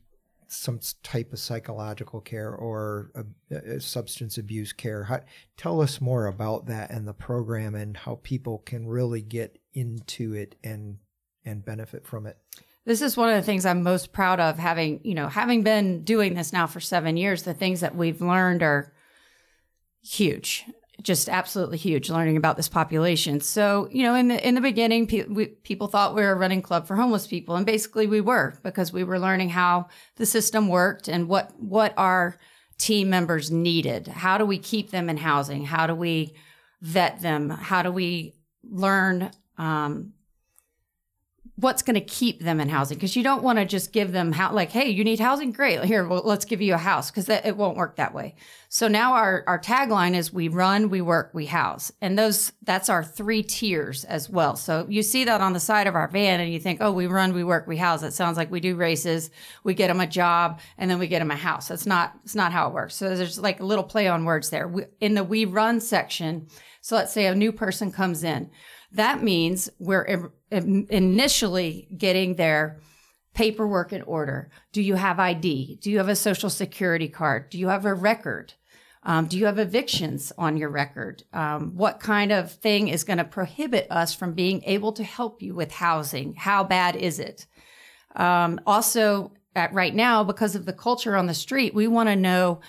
some 0.49 0.81
type 1.03 1.33
of 1.33 1.39
psychological 1.39 2.21
care 2.21 2.53
or 2.55 3.11
a, 3.15 3.57
a 3.77 3.81
substance 3.81 4.37
abuse 4.37 4.73
care. 4.73 5.05
How, 5.05 5.21
tell 5.57 5.81
us 5.81 6.01
more 6.01 6.27
about 6.27 6.67
that 6.67 6.91
and 6.91 7.07
the 7.07 7.15
program 7.15 7.75
and 7.75 7.97
how 7.97 8.21
people 8.23 8.59
can 8.59 8.87
really 8.87 9.23
get 9.23 9.59
into 9.73 10.35
it 10.35 10.57
and 10.63 10.99
and 11.45 11.65
benefit 11.65 12.07
from 12.07 12.27
it. 12.27 12.37
This 12.85 13.01
is 13.01 13.17
one 13.17 13.29
of 13.29 13.37
the 13.37 13.43
things 13.43 13.65
I'm 13.65 13.83
most 13.83 14.13
proud 14.13 14.41
of 14.41 14.59
having, 14.59 15.01
you 15.05 15.15
know, 15.15 15.29
having 15.29 15.63
been 15.63 16.03
doing 16.03 16.35
this 16.35 16.53
now 16.53 16.67
for 16.67 16.81
7 16.81 17.17
years, 17.17 17.45
the 17.45 17.55
things 17.55 17.81
that 17.81 17.95
we've 17.95 18.21
learned 18.21 18.63
are 18.63 18.93
huge. 20.03 20.65
Just 21.01 21.29
absolutely 21.29 21.79
huge 21.79 22.11
learning 22.11 22.37
about 22.37 22.57
this 22.57 22.69
population. 22.69 23.41
So, 23.41 23.89
you 23.91 24.03
know, 24.03 24.15
in 24.15 24.29
the 24.29 24.47
in 24.47 24.55
the 24.55 24.61
beginning, 24.61 25.07
pe- 25.07 25.27
we, 25.27 25.47
people 25.47 25.89
thought 25.89 26.15
we 26.15 26.23
were 26.23 26.33
a 26.33 26.37
running 26.37 26.63
club 26.63 26.87
for 26.87 26.97
homeless 26.97 27.27
people, 27.27 27.57
and 27.57 27.67
basically 27.67 28.07
we 28.07 28.21
were 28.21 28.55
because 28.63 28.93
we 28.93 29.03
were 29.03 29.19
learning 29.19 29.51
how 29.51 29.89
the 30.17 30.27
system 30.27 30.69
worked 30.69 31.09
and 31.09 31.29
what 31.29 31.51
what 31.59 31.95
our 31.97 32.39
team 32.79 33.11
members 33.11 33.51
needed. 33.51 34.07
How 34.07 34.39
do 34.39 34.45
we 34.45 34.59
keep 34.59 34.91
them 34.91 35.09
in 35.09 35.17
housing? 35.17 35.65
How 35.65 35.87
do 35.87 35.95
we 35.95 36.35
vet 36.81 37.21
them? 37.21 37.49
How 37.49 37.83
do 37.83 37.91
we 37.91 38.35
learn 38.63 39.31
um, 39.59 40.13
what's 41.57 41.83
going 41.83 41.95
to 41.95 42.01
keep 42.01 42.41
them 42.41 42.61
in 42.61 42.69
housing 42.71 42.97
because 42.97 43.15
you 43.15 43.23
don't 43.23 43.43
want 43.43 43.59
to 43.59 43.65
just 43.67 43.93
give 43.93 44.11
them 44.13 44.33
how 44.33 44.51
like 44.53 44.71
hey 44.71 44.89
you 44.89 45.05
need 45.05 45.21
housing? 45.21 45.53
Great. 45.53 45.85
Here 45.85 46.07
well, 46.07 46.23
let's 46.25 46.47
give 46.47 46.63
you 46.63 46.73
a 46.73 46.79
house 46.79 47.11
because 47.11 47.29
it 47.29 47.57
won't 47.57 47.77
work 47.77 47.97
that 47.97 48.15
way. 48.15 48.35
So 48.71 48.89
now 48.89 49.13
our 49.13 49.45
our 49.47 49.59
tagline 49.59 50.15
is 50.15 50.33
we 50.33 50.49
run 50.49 50.89
we 50.89 51.03
work 51.03 51.31
we 51.35 51.45
house. 51.47 51.93
And 52.01 52.19
those 52.19 52.53
that's 52.63 52.89
our 52.89 53.05
three 53.05 53.43
tiers 53.43 54.05
as 54.05 54.31
well. 54.31 54.57
So 54.57 54.87
you 54.89 55.03
see 55.03 55.25
that 55.25 55.43
on 55.43 55.53
the 55.53 55.61
side 55.61 55.87
of 55.87 55.95
our 55.95 56.09
van 56.09 56.41
and 56.41 56.51
you 56.51 56.59
think 56.59 56.81
oh 56.81 56.91
we 56.91 57.07
run 57.07 57.35
we 57.35 57.45
work 57.45 57.67
we 57.67 57.77
house. 57.77 58.03
It 58.03 58.13
sounds 58.13 58.39
like 58.39 58.51
we 58.51 58.61
do 58.61 58.75
races 58.75 59.31
we 59.63 59.75
get 59.75 59.89
them 59.89 60.01
a 60.01 60.07
job 60.07 60.59
and 60.79 60.91
then 60.91 60.99
we 60.99 61.07
get 61.07 61.19
them 61.19 61.31
a 61.31 61.37
house. 61.37 61.69
That's 61.69 61.87
not 61.87 62.15
it's 62.25 62.35
not 62.35 62.53
how 62.53 62.69
it 62.69 62.75
works. 62.75 62.95
So 62.95 63.15
there's 63.15 63.39
like 63.39 63.61
a 63.61 63.67
little 63.67 63.85
play 63.85 64.09
on 64.09 64.25
words 64.25 64.49
there. 64.49 64.67
We, 64.67 64.85
in 65.01 65.15
the 65.15 65.25
we 65.25 65.45
run 65.45 65.81
section 65.81 66.49
so 66.81 66.97
let's 66.97 67.13
say 67.13 67.27
a 67.27 67.35
new 67.35 67.53
person 67.53 67.93
comes 67.93 68.25
in 68.25 68.51
that 68.95 69.23
means 69.23 69.71
we're 69.79 70.33
initially 70.51 71.89
getting 71.97 72.37
their 72.37 72.79
paperwork 73.35 73.93
in 73.93 74.03
order. 74.03 74.51
Do 74.73 74.83
you 74.83 74.95
have 74.95 75.19
ID? 75.19 75.79
Do 75.81 75.91
you 75.91 75.99
have 75.99 76.09
a 76.09 76.17
social 76.17 76.51
security 76.51 77.09
card? 77.09 77.51
Do 77.51 77.59
you 77.59 77.69
have 77.69 77.87
a 77.87 77.95
record? 77.95 78.55
Um, 79.05 79.27
do 79.27 79.37
you 79.39 79.47
have 79.47 79.59
evictions 79.59 80.33
on 80.39 80.57
your 80.57 80.69
record? 80.69 81.25
Um, 81.33 81.73
what 81.75 81.99
kind 81.99 82.31
of 82.31 82.53
thing 82.53 82.89
is 82.89 83.03
going 83.03 83.19
to 83.19 83.25
prohibit 83.25 83.87
us 83.91 84.15
from 84.15 84.35
being 84.35 84.63
able 84.65 84.93
to 84.93 85.03
help 85.03 85.43
you 85.43 85.55
with 85.55 85.73
housing? 85.73 86.35
How 86.35 86.63
bad 86.63 86.95
is 86.95 87.19
it? 87.19 87.47
Um, 88.15 88.61
also, 88.67 89.33
at 89.57 89.73
right 89.73 89.95
now, 89.95 90.23
because 90.23 90.55
of 90.55 90.67
the 90.67 90.73
culture 90.73 91.17
on 91.17 91.27
the 91.27 91.35
street, 91.35 91.75
we 91.75 91.89
want 91.89 92.11
to 92.11 92.17
know 92.17 92.61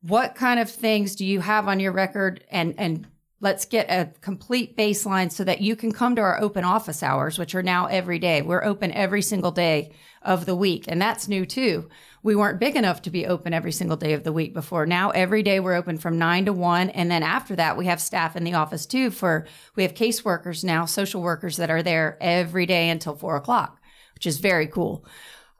what 0.00 0.34
kind 0.34 0.58
of 0.58 0.70
things 0.70 1.14
do 1.14 1.26
you 1.26 1.40
have 1.40 1.68
on 1.68 1.78
your 1.78 1.92
record 1.92 2.44
and 2.50 2.74
and 2.78 3.06
let's 3.42 3.64
get 3.64 3.90
a 3.90 4.08
complete 4.20 4.76
baseline 4.76 5.30
so 5.30 5.42
that 5.42 5.60
you 5.60 5.74
can 5.74 5.90
come 5.90 6.14
to 6.14 6.22
our 6.22 6.40
open 6.40 6.62
office 6.62 7.02
hours, 7.02 7.40
which 7.40 7.56
are 7.56 7.62
now 7.62 7.86
every 7.86 8.20
day. 8.20 8.40
We're 8.40 8.64
open 8.64 8.92
every 8.92 9.20
single 9.20 9.50
day 9.50 9.90
of 10.22 10.46
the 10.46 10.54
week. 10.54 10.84
And 10.86 11.02
that's 11.02 11.26
new 11.26 11.44
too. 11.44 11.88
We 12.22 12.36
weren't 12.36 12.60
big 12.60 12.76
enough 12.76 13.02
to 13.02 13.10
be 13.10 13.26
open 13.26 13.52
every 13.52 13.72
single 13.72 13.96
day 13.96 14.12
of 14.12 14.22
the 14.22 14.32
week 14.32 14.54
before. 14.54 14.86
Now 14.86 15.10
every 15.10 15.42
day 15.42 15.58
we're 15.58 15.74
open 15.74 15.98
from 15.98 16.18
nine 16.18 16.44
to 16.44 16.52
one. 16.52 16.90
And 16.90 17.10
then 17.10 17.24
after 17.24 17.56
that, 17.56 17.76
we 17.76 17.86
have 17.86 18.00
staff 18.00 18.36
in 18.36 18.44
the 18.44 18.54
office 18.54 18.86
too 18.86 19.10
for, 19.10 19.48
we 19.74 19.82
have 19.82 19.94
caseworkers 19.94 20.62
now, 20.62 20.84
social 20.84 21.20
workers 21.20 21.56
that 21.56 21.68
are 21.68 21.82
there 21.82 22.18
every 22.20 22.64
day 22.64 22.90
until 22.90 23.16
four 23.16 23.34
o'clock, 23.34 23.80
which 24.14 24.24
is 24.24 24.38
very 24.38 24.68
cool. 24.68 25.04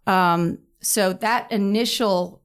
Um, 0.07 0.59
so 0.81 1.15
that 1.15 1.51
initial, 1.51 2.43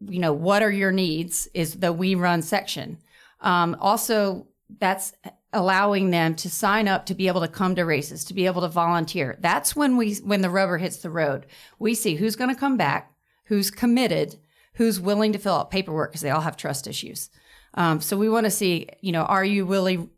you 0.00 0.18
know, 0.18 0.32
what 0.32 0.64
are 0.64 0.72
your 0.72 0.90
needs 0.90 1.48
is 1.54 1.74
the 1.74 1.92
we 1.92 2.16
run 2.16 2.42
section. 2.42 2.98
Um, 3.40 3.76
also, 3.80 4.48
that's 4.78 5.12
allowing 5.52 6.10
them 6.10 6.34
to 6.34 6.50
sign 6.50 6.88
up 6.88 7.06
to 7.06 7.14
be 7.14 7.28
able 7.28 7.40
to 7.40 7.48
come 7.48 7.74
to 7.74 7.84
races, 7.84 8.24
to 8.24 8.34
be 8.34 8.46
able 8.46 8.62
to 8.62 8.68
volunteer. 8.68 9.38
That's 9.40 9.76
when 9.76 9.96
we 9.96 10.14
when 10.16 10.42
the 10.42 10.50
rubber 10.50 10.78
hits 10.78 10.98
the 10.98 11.10
road. 11.10 11.46
We 11.78 11.94
see 11.94 12.16
who's 12.16 12.36
going 12.36 12.50
to 12.52 12.60
come 12.60 12.76
back, 12.76 13.12
who's 13.44 13.70
committed, 13.70 14.36
who's 14.74 15.00
willing 15.00 15.32
to 15.32 15.38
fill 15.38 15.54
out 15.54 15.70
paperwork 15.70 16.10
because 16.10 16.20
they 16.20 16.30
all 16.30 16.40
have 16.40 16.56
trust 16.56 16.86
issues. 16.86 17.30
Um, 17.74 18.00
so 18.00 18.16
we 18.16 18.28
want 18.28 18.44
to 18.44 18.50
see, 18.50 18.88
you 19.00 19.12
know, 19.12 19.22
are 19.22 19.44
you 19.44 19.64
really 19.64 20.08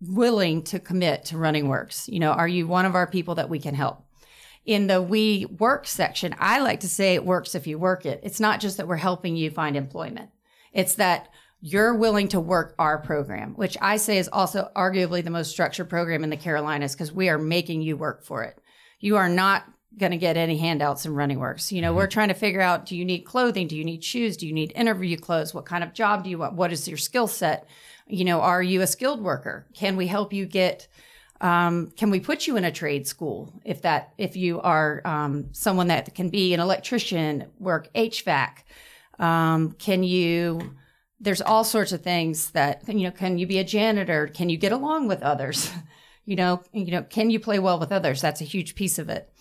willing 0.00 0.62
to 0.62 0.78
commit 0.78 1.24
to 1.26 1.38
running 1.38 1.68
works? 1.68 2.08
You 2.08 2.20
know, 2.20 2.32
are 2.32 2.48
you 2.48 2.66
one 2.66 2.86
of 2.86 2.94
our 2.94 3.06
people 3.06 3.34
that 3.36 3.48
we 3.48 3.58
can 3.58 3.74
help? 3.74 4.04
In 4.64 4.86
the 4.86 5.00
we 5.00 5.46
work 5.46 5.86
section, 5.86 6.34
I 6.38 6.60
like 6.60 6.80
to 6.80 6.88
say 6.88 7.14
it 7.14 7.24
works 7.24 7.54
if 7.54 7.66
you 7.66 7.78
work 7.78 8.04
it. 8.04 8.20
It's 8.22 8.40
not 8.40 8.60
just 8.60 8.76
that 8.76 8.86
we're 8.86 8.96
helping 8.96 9.34
you 9.34 9.50
find 9.50 9.76
employment. 9.76 10.30
It's 10.72 10.94
that 10.96 11.30
you're 11.60 11.94
willing 11.94 12.28
to 12.28 12.40
work 12.40 12.74
our 12.78 12.98
program, 12.98 13.54
which 13.54 13.76
I 13.80 13.96
say 13.96 14.18
is 14.18 14.28
also 14.32 14.70
arguably 14.76 15.24
the 15.24 15.30
most 15.30 15.50
structured 15.50 15.88
program 15.88 16.22
in 16.22 16.30
the 16.30 16.36
Carolinas 16.36 16.92
because 16.92 17.12
we 17.12 17.28
are 17.28 17.38
making 17.38 17.82
you 17.82 17.96
work 17.96 18.22
for 18.22 18.44
it. 18.44 18.60
You 19.00 19.16
are 19.16 19.28
not 19.28 19.64
going 19.96 20.12
to 20.12 20.18
get 20.18 20.36
any 20.36 20.56
handouts 20.56 21.04
in 21.04 21.14
running 21.14 21.40
works. 21.40 21.72
You 21.72 21.82
know, 21.82 21.92
we're 21.92 22.04
mm-hmm. 22.04 22.10
trying 22.10 22.28
to 22.28 22.34
figure 22.34 22.60
out 22.60 22.86
do 22.86 22.96
you 22.96 23.04
need 23.04 23.20
clothing? 23.20 23.66
Do 23.66 23.76
you 23.76 23.84
need 23.84 24.04
shoes? 24.04 24.36
Do 24.36 24.46
you 24.46 24.52
need 24.52 24.72
interview 24.76 25.16
clothes? 25.16 25.52
What 25.52 25.66
kind 25.66 25.82
of 25.82 25.92
job 25.92 26.24
do 26.24 26.30
you 26.30 26.38
want? 26.38 26.54
What 26.54 26.72
is 26.72 26.86
your 26.86 26.98
skill 26.98 27.26
set? 27.26 27.66
You 28.06 28.24
know, 28.24 28.40
are 28.40 28.62
you 28.62 28.80
a 28.82 28.86
skilled 28.86 29.20
worker? 29.20 29.66
Can 29.74 29.96
we 29.96 30.06
help 30.06 30.32
you 30.32 30.46
get 30.46 30.88
um, 31.40 31.92
can 31.96 32.10
we 32.10 32.18
put 32.18 32.46
you 32.46 32.56
in 32.56 32.64
a 32.64 32.72
trade 32.72 33.06
school 33.06 33.52
if 33.64 33.82
that 33.82 34.12
if 34.18 34.36
you 34.36 34.60
are 34.60 35.00
um, 35.04 35.48
someone 35.52 35.86
that 35.86 36.12
can 36.14 36.30
be 36.30 36.52
an 36.52 36.58
electrician 36.58 37.46
work 37.60 37.92
hvac 37.94 38.64
um, 39.20 39.70
can 39.78 40.02
you 40.02 40.74
there's 41.20 41.42
all 41.42 41.64
sorts 41.64 41.92
of 41.92 42.02
things 42.02 42.50
that 42.50 42.82
you 42.88 43.04
know 43.04 43.10
can 43.10 43.38
you 43.38 43.46
be 43.46 43.58
a 43.58 43.64
janitor? 43.64 44.28
Can 44.28 44.48
you 44.48 44.56
get 44.56 44.72
along 44.72 45.08
with 45.08 45.22
others? 45.22 45.70
You 46.24 46.36
know 46.36 46.62
you 46.74 46.90
know 46.90 47.04
can 47.04 47.30
you 47.30 47.40
play 47.40 47.58
well 47.58 47.78
with 47.78 47.90
others? 47.90 48.20
That's 48.20 48.42
a 48.42 48.44
huge 48.44 48.74
piece 48.74 48.98
of 48.98 49.08
it. 49.08 49.32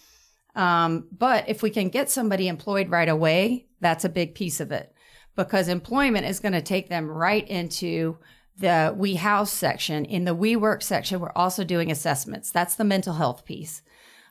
Um, 0.55 1.10
but 1.12 1.50
if 1.50 1.62
we 1.62 1.69
can 1.69 1.89
get 1.89 2.10
somebody 2.10 2.48
employed 2.48 2.89
right 2.89 3.10
away 3.10 3.67
that's 3.81 4.05
a 4.05 4.10
big 4.10 4.36
piece 4.36 4.62
of 4.62 4.72
it 4.72 4.93
because 5.36 5.67
employment 5.67 6.25
is 6.25 6.39
going 6.39 6.53
to 6.53 6.62
take 6.62 6.88
them 6.88 7.10
right 7.10 7.46
into 7.46 8.17
the 8.57 8.96
we 8.96 9.15
house 9.15 9.51
section. 9.51 10.05
In 10.05 10.24
the 10.24 10.34
we 10.34 10.55
work 10.55 10.81
section 10.81 11.19
we're 11.19 11.34
also 11.36 11.65
doing 11.65 11.91
assessments. 11.91 12.51
That's 12.51 12.75
the 12.75 12.86
mental 12.86 13.15
health 13.15 13.43
piece. 13.43 13.81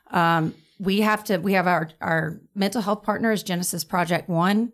Um, 0.09 0.55
we 0.79 1.01
have 1.01 1.23
to 1.25 1.37
we 1.37 1.53
have 1.53 1.67
our 1.67 1.91
our 2.01 2.39
mental 2.55 2.81
health 2.81 3.03
partner 3.03 3.31
is 3.31 3.43
genesis 3.43 3.83
project 3.83 4.29
one 4.29 4.71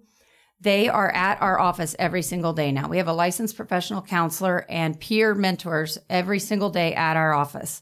they 0.60 0.88
are 0.88 1.12
at 1.12 1.42
our 1.42 1.60
office 1.60 1.96
every 2.00 2.22
single 2.22 2.54
day 2.54 2.72
now. 2.72 2.88
We 2.88 2.98
have 2.98 3.08
a 3.08 3.14
licensed 3.14 3.56
professional 3.56 4.02
counselor 4.02 4.66
and 4.70 5.00
peer 5.00 5.36
mentors 5.36 5.98
every 6.10 6.40
single 6.40 6.70
day 6.70 6.94
at 6.94 7.18
our 7.18 7.34
office. 7.34 7.82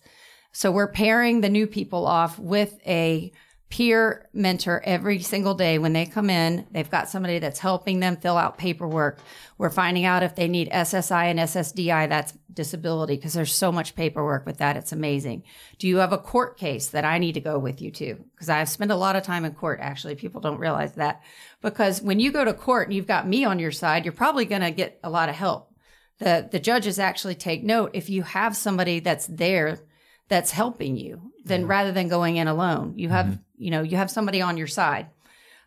So 0.51 0.71
we're 0.71 0.91
pairing 0.91 1.41
the 1.41 1.49
new 1.49 1.67
people 1.67 2.05
off 2.05 2.37
with 2.39 2.79
a 2.85 3.31
peer 3.71 4.27
mentor 4.33 4.81
every 4.83 5.19
single 5.19 5.55
day 5.55 5.79
when 5.79 5.93
they 5.93 6.05
come 6.05 6.29
in. 6.29 6.67
They've 6.71 6.89
got 6.89 7.09
somebody 7.09 7.39
that's 7.39 7.59
helping 7.59 8.01
them 8.01 8.17
fill 8.17 8.37
out 8.37 8.57
paperwork. 8.57 9.19
We're 9.57 9.69
finding 9.69 10.03
out 10.03 10.23
if 10.23 10.35
they 10.35 10.49
need 10.49 10.69
SSI 10.69 11.23
and 11.25 11.39
SSDI, 11.39 12.09
that's 12.09 12.33
disability, 12.53 13.15
because 13.15 13.33
there's 13.33 13.53
so 13.53 13.71
much 13.71 13.95
paperwork 13.95 14.45
with 14.45 14.57
that. 14.57 14.75
It's 14.75 14.91
amazing. 14.91 15.43
Do 15.79 15.87
you 15.87 15.97
have 15.97 16.11
a 16.11 16.17
court 16.17 16.57
case 16.57 16.87
that 16.89 17.05
I 17.05 17.17
need 17.17 17.31
to 17.33 17.39
go 17.39 17.57
with 17.57 17.81
you 17.81 17.91
to? 17.91 18.15
Because 18.35 18.49
I've 18.49 18.67
spent 18.67 18.91
a 18.91 18.95
lot 18.95 19.15
of 19.15 19.23
time 19.23 19.45
in 19.45 19.53
court, 19.53 19.79
actually. 19.81 20.15
People 20.15 20.41
don't 20.41 20.59
realize 20.59 20.93
that. 20.95 21.23
Because 21.61 22.01
when 22.01 22.19
you 22.19 22.31
go 22.31 22.43
to 22.43 22.53
court 22.53 22.89
and 22.89 22.95
you've 22.95 23.07
got 23.07 23.25
me 23.25 23.45
on 23.45 23.57
your 23.57 23.71
side, 23.71 24.03
you're 24.03 24.11
probably 24.11 24.43
going 24.43 24.63
to 24.63 24.71
get 24.71 24.99
a 25.01 25.09
lot 25.09 25.29
of 25.29 25.35
help. 25.35 25.73
The, 26.19 26.49
the 26.51 26.59
judges 26.59 26.99
actually 26.99 27.35
take 27.35 27.63
note 27.63 27.91
if 27.93 28.09
you 28.09 28.23
have 28.23 28.55
somebody 28.57 28.99
that's 28.99 29.27
there 29.27 29.79
that's 30.27 30.51
helping 30.51 30.95
you 30.95 31.31
then 31.43 31.61
yeah. 31.61 31.67
rather 31.67 31.91
than 31.91 32.07
going 32.07 32.37
in 32.37 32.47
alone 32.47 32.93
you 32.95 33.09
have 33.09 33.25
mm-hmm. 33.25 33.41
You 33.61 33.71
know 33.71 33.81
you 33.81 33.97
have 33.97 34.11
somebody 34.11 34.41
on 34.41 34.57
your 34.57 34.67
side 34.67 35.07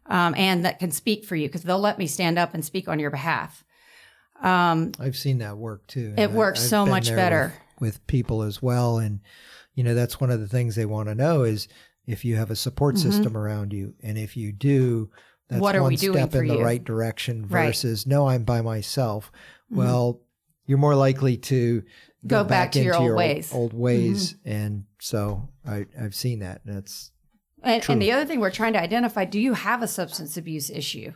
um, 0.06 0.34
and 0.36 0.64
that 0.64 0.78
can 0.78 0.90
speak 0.90 1.24
for 1.24 1.36
you 1.36 1.48
because 1.48 1.62
they'll 1.62 1.78
let 1.78 1.98
me 1.98 2.06
stand 2.06 2.38
up 2.38 2.54
and 2.54 2.64
speak 2.64 2.88
on 2.88 2.98
your 2.98 3.10
behalf 3.10 3.64
um, 4.42 4.92
i've 5.00 5.16
seen 5.16 5.38
that 5.38 5.56
work 5.56 5.86
too 5.86 6.14
it 6.16 6.30
works 6.30 6.64
I, 6.64 6.68
so 6.68 6.86
much 6.86 7.08
better 7.08 7.54
with, 7.80 7.94
with, 7.94 8.06
people 8.06 8.42
as 8.42 8.60
well 8.60 8.98
and 8.98 9.20
you 9.74 9.84
know 9.84 9.94
that's 9.94 10.20
one 10.20 10.30
of 10.30 10.40
the 10.40 10.48
things 10.48 10.74
they 10.74 10.86
want 10.86 11.08
to 11.08 11.14
know 11.14 11.42
is 11.44 11.68
if 12.06 12.24
you 12.24 12.36
have 12.36 12.50
a 12.50 12.56
support 12.56 12.96
mm-hmm. 12.96 13.10
system 13.10 13.36
around 13.36 13.72
you 13.72 13.94
and 14.02 14.18
if 14.18 14.36
you 14.36 14.52
do 14.52 15.10
that's 15.48 15.60
what 15.60 15.76
are 15.76 15.82
one 15.82 15.90
we 15.90 15.96
step 15.96 16.34
in 16.34 16.48
the 16.48 16.56
you? 16.56 16.64
right 16.64 16.84
direction 16.84 17.46
versus 17.46 18.04
right. 18.06 18.10
no 18.10 18.28
i'm 18.28 18.44
by 18.44 18.60
myself 18.60 19.30
mm-hmm. 19.70 19.78
well 19.78 20.20
you're 20.66 20.78
more 20.78 20.94
likely 20.94 21.36
to 21.36 21.82
go, 22.26 22.42
go 22.42 22.44
back, 22.44 22.48
back, 22.48 22.72
to 22.72 22.82
your 22.82 22.96
old 22.96 23.04
your 23.04 23.16
ways. 23.16 23.52
Old, 23.52 23.72
ways, 23.72 24.34
mm-hmm. 24.34 24.50
and 24.50 24.84
so 24.98 25.48
I, 25.66 25.86
I've 26.00 26.14
seen 26.14 26.40
that. 26.40 26.62
That's 26.64 27.10
and, 27.64 27.84
and, 27.88 28.02
the 28.02 28.12
other 28.12 28.24
thing 28.24 28.40
we're 28.40 28.50
trying 28.50 28.72
to 28.74 28.80
identify: 28.80 29.24
Do 29.24 29.40
you 29.40 29.54
have 29.54 29.82
a 29.82 29.88
substance 29.88 30.36
abuse 30.36 30.70
issue? 30.70 31.12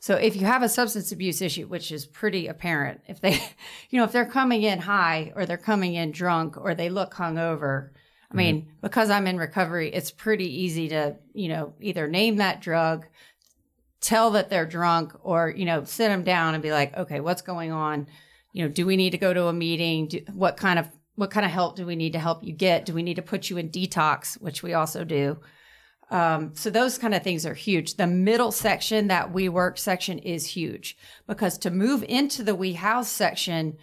So 0.00 0.14
if 0.16 0.34
you 0.34 0.46
have 0.46 0.62
a 0.62 0.68
substance 0.68 1.12
abuse 1.12 1.42
issue, 1.42 1.66
which 1.66 1.92
is 1.92 2.06
pretty 2.06 2.46
apparent, 2.46 3.02
if 3.06 3.20
they, 3.20 3.32
you 3.90 3.98
know, 3.98 4.04
if 4.04 4.12
they're 4.12 4.24
coming 4.24 4.62
in 4.62 4.78
high 4.78 5.32
or 5.36 5.44
they're 5.44 5.58
coming 5.58 5.94
in 5.94 6.10
drunk 6.10 6.56
or 6.56 6.74
they 6.74 6.88
look 6.88 7.12
hungover, 7.12 7.90
I 8.32 8.34
mean, 8.34 8.62
mm-hmm. 8.62 8.70
because 8.80 9.10
I'm 9.10 9.26
in 9.26 9.36
recovery, 9.36 9.92
it's 9.92 10.10
pretty 10.10 10.62
easy 10.62 10.88
to, 10.88 11.16
you 11.34 11.48
know, 11.48 11.74
either 11.80 12.06
name 12.06 12.36
that 12.36 12.62
drug, 12.62 13.06
tell 14.00 14.30
that 14.30 14.48
they're 14.48 14.66
drunk, 14.66 15.12
or 15.22 15.50
you 15.50 15.64
know, 15.64 15.84
sit 15.84 16.08
them 16.08 16.24
down 16.24 16.54
and 16.54 16.62
be 16.62 16.72
like, 16.72 16.96
okay, 16.96 17.20
what's 17.20 17.42
going 17.42 17.72
on? 17.72 18.06
you 18.52 18.64
know, 18.64 18.70
do 18.70 18.86
we 18.86 18.96
need 18.96 19.10
to 19.10 19.18
go 19.18 19.32
to 19.32 19.46
a 19.46 19.52
meeting? 19.52 20.08
Do, 20.08 20.20
what 20.32 20.56
kind 20.56 20.78
of 20.78 20.88
what 21.16 21.30
kind 21.30 21.44
of 21.44 21.52
help 21.52 21.76
do 21.76 21.84
we 21.84 21.96
need 21.96 22.12
to 22.12 22.18
help 22.18 22.42
you 22.42 22.52
get? 22.52 22.86
Do 22.86 22.94
we 22.94 23.02
need 23.02 23.16
to 23.16 23.22
put 23.22 23.50
you 23.50 23.58
in 23.58 23.68
detox, 23.68 24.40
which 24.40 24.62
we 24.62 24.74
also 24.74 25.04
do? 25.04 25.38
Um, 26.10 26.52
so 26.54 26.70
those 26.70 26.98
kind 26.98 27.14
of 27.14 27.22
things 27.22 27.46
are 27.46 27.54
huge. 27.54 27.94
The 27.94 28.06
middle 28.06 28.50
section, 28.50 29.06
that 29.08 29.32
we 29.32 29.48
work 29.48 29.78
section, 29.78 30.18
is 30.18 30.46
huge 30.46 30.96
because 31.26 31.56
to 31.58 31.70
move 31.70 32.04
into 32.08 32.42
the 32.42 32.54
we 32.54 32.72
house 32.72 33.08
section, 33.08 33.78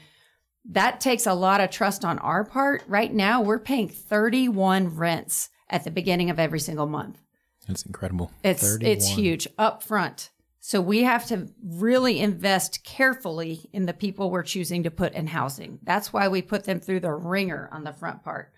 that 0.69 0.99
takes 0.99 1.25
a 1.25 1.33
lot 1.33 1.61
of 1.61 1.69
trust 1.69 2.03
on 2.03 2.19
our 2.19 2.43
part. 2.43 2.83
Right 2.87 3.13
now, 3.13 3.41
we're 3.41 3.59
paying 3.59 3.87
31 3.87 4.95
rents 4.95 5.49
at 5.69 5.85
the 5.85 5.91
beginning 5.91 6.29
of 6.29 6.39
every 6.39 6.59
single 6.59 6.87
month. 6.87 7.21
That's 7.65 7.83
incredible. 7.83 8.31
It's 8.43 8.61
31. 8.61 8.91
it's 8.91 9.07
huge 9.07 9.47
up 9.57 9.81
front. 9.83 10.29
So 10.59 10.81
we 10.81 11.03
have 11.03 11.25
to 11.27 11.47
really 11.63 12.19
invest 12.19 12.83
carefully 12.83 13.69
in 13.71 13.85
the 13.85 13.93
people 13.93 14.29
we're 14.29 14.43
choosing 14.43 14.83
to 14.83 14.91
put 14.91 15.13
in 15.13 15.27
housing. 15.27 15.79
That's 15.83 16.11
why 16.11 16.27
we 16.27 16.41
put 16.41 16.65
them 16.65 16.81
through 16.81 16.99
the 17.01 17.13
ringer 17.13 17.69
on 17.71 17.85
the 17.85 17.93
front 17.93 18.21
part 18.21 18.51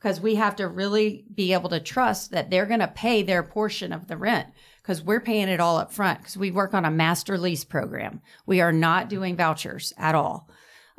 because 0.00 0.20
we 0.20 0.36
have 0.36 0.56
to 0.56 0.66
really 0.66 1.24
be 1.34 1.52
able 1.52 1.68
to 1.68 1.80
trust 1.80 2.30
that 2.30 2.48
they're 2.48 2.66
going 2.66 2.80
to 2.80 2.88
pay 2.88 3.22
their 3.22 3.42
portion 3.42 3.92
of 3.92 4.08
the 4.08 4.16
rent 4.16 4.48
because 4.82 5.02
we're 5.02 5.20
paying 5.20 5.48
it 5.48 5.60
all 5.60 5.76
up 5.76 5.92
front 5.92 6.20
because 6.20 6.36
we 6.36 6.50
work 6.50 6.72
on 6.72 6.86
a 6.86 6.90
master 6.90 7.36
lease 7.36 7.64
program. 7.64 8.22
We 8.46 8.60
are 8.60 8.72
not 8.72 9.10
doing 9.10 9.36
vouchers 9.36 9.92
at 9.98 10.14
all. 10.14 10.48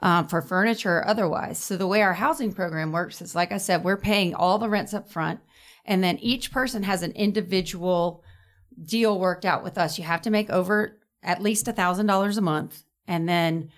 Um, 0.04 0.28
for 0.28 0.42
furniture 0.42 0.98
or 0.98 1.08
otherwise. 1.08 1.60
So 1.60 1.78
the 1.78 1.86
way 1.86 2.02
our 2.02 2.14
housing 2.14 2.54
program 2.54 2.92
works 2.92 3.22
is, 3.22 3.36
like 3.36 3.52
I 3.52 3.60
said, 3.60 3.84
we're 3.84 3.98
paying 3.98 4.34
all 4.34 4.58
the 4.58 4.68
rents 4.68 4.96
up 4.96 5.12
front, 5.12 5.42
and 5.86 6.04
then 6.04 6.18
each 6.18 6.52
person 6.52 6.82
has 6.82 7.04
an 7.04 7.12
individual 7.12 8.24
deal 8.84 9.20
worked 9.20 9.46
out 9.46 9.64
with 9.64 9.78
us. 9.78 10.00
You 10.00 10.06
have 10.06 10.24
to 10.24 10.32
make 10.32 10.50
over 10.50 10.98
at 11.22 11.44
least 11.44 11.68
a 11.68 11.72
thousand 11.72 12.08
dollars 12.08 12.38
a 12.38 12.42
month, 12.42 12.84
and 13.08 13.30
then 13.30 13.70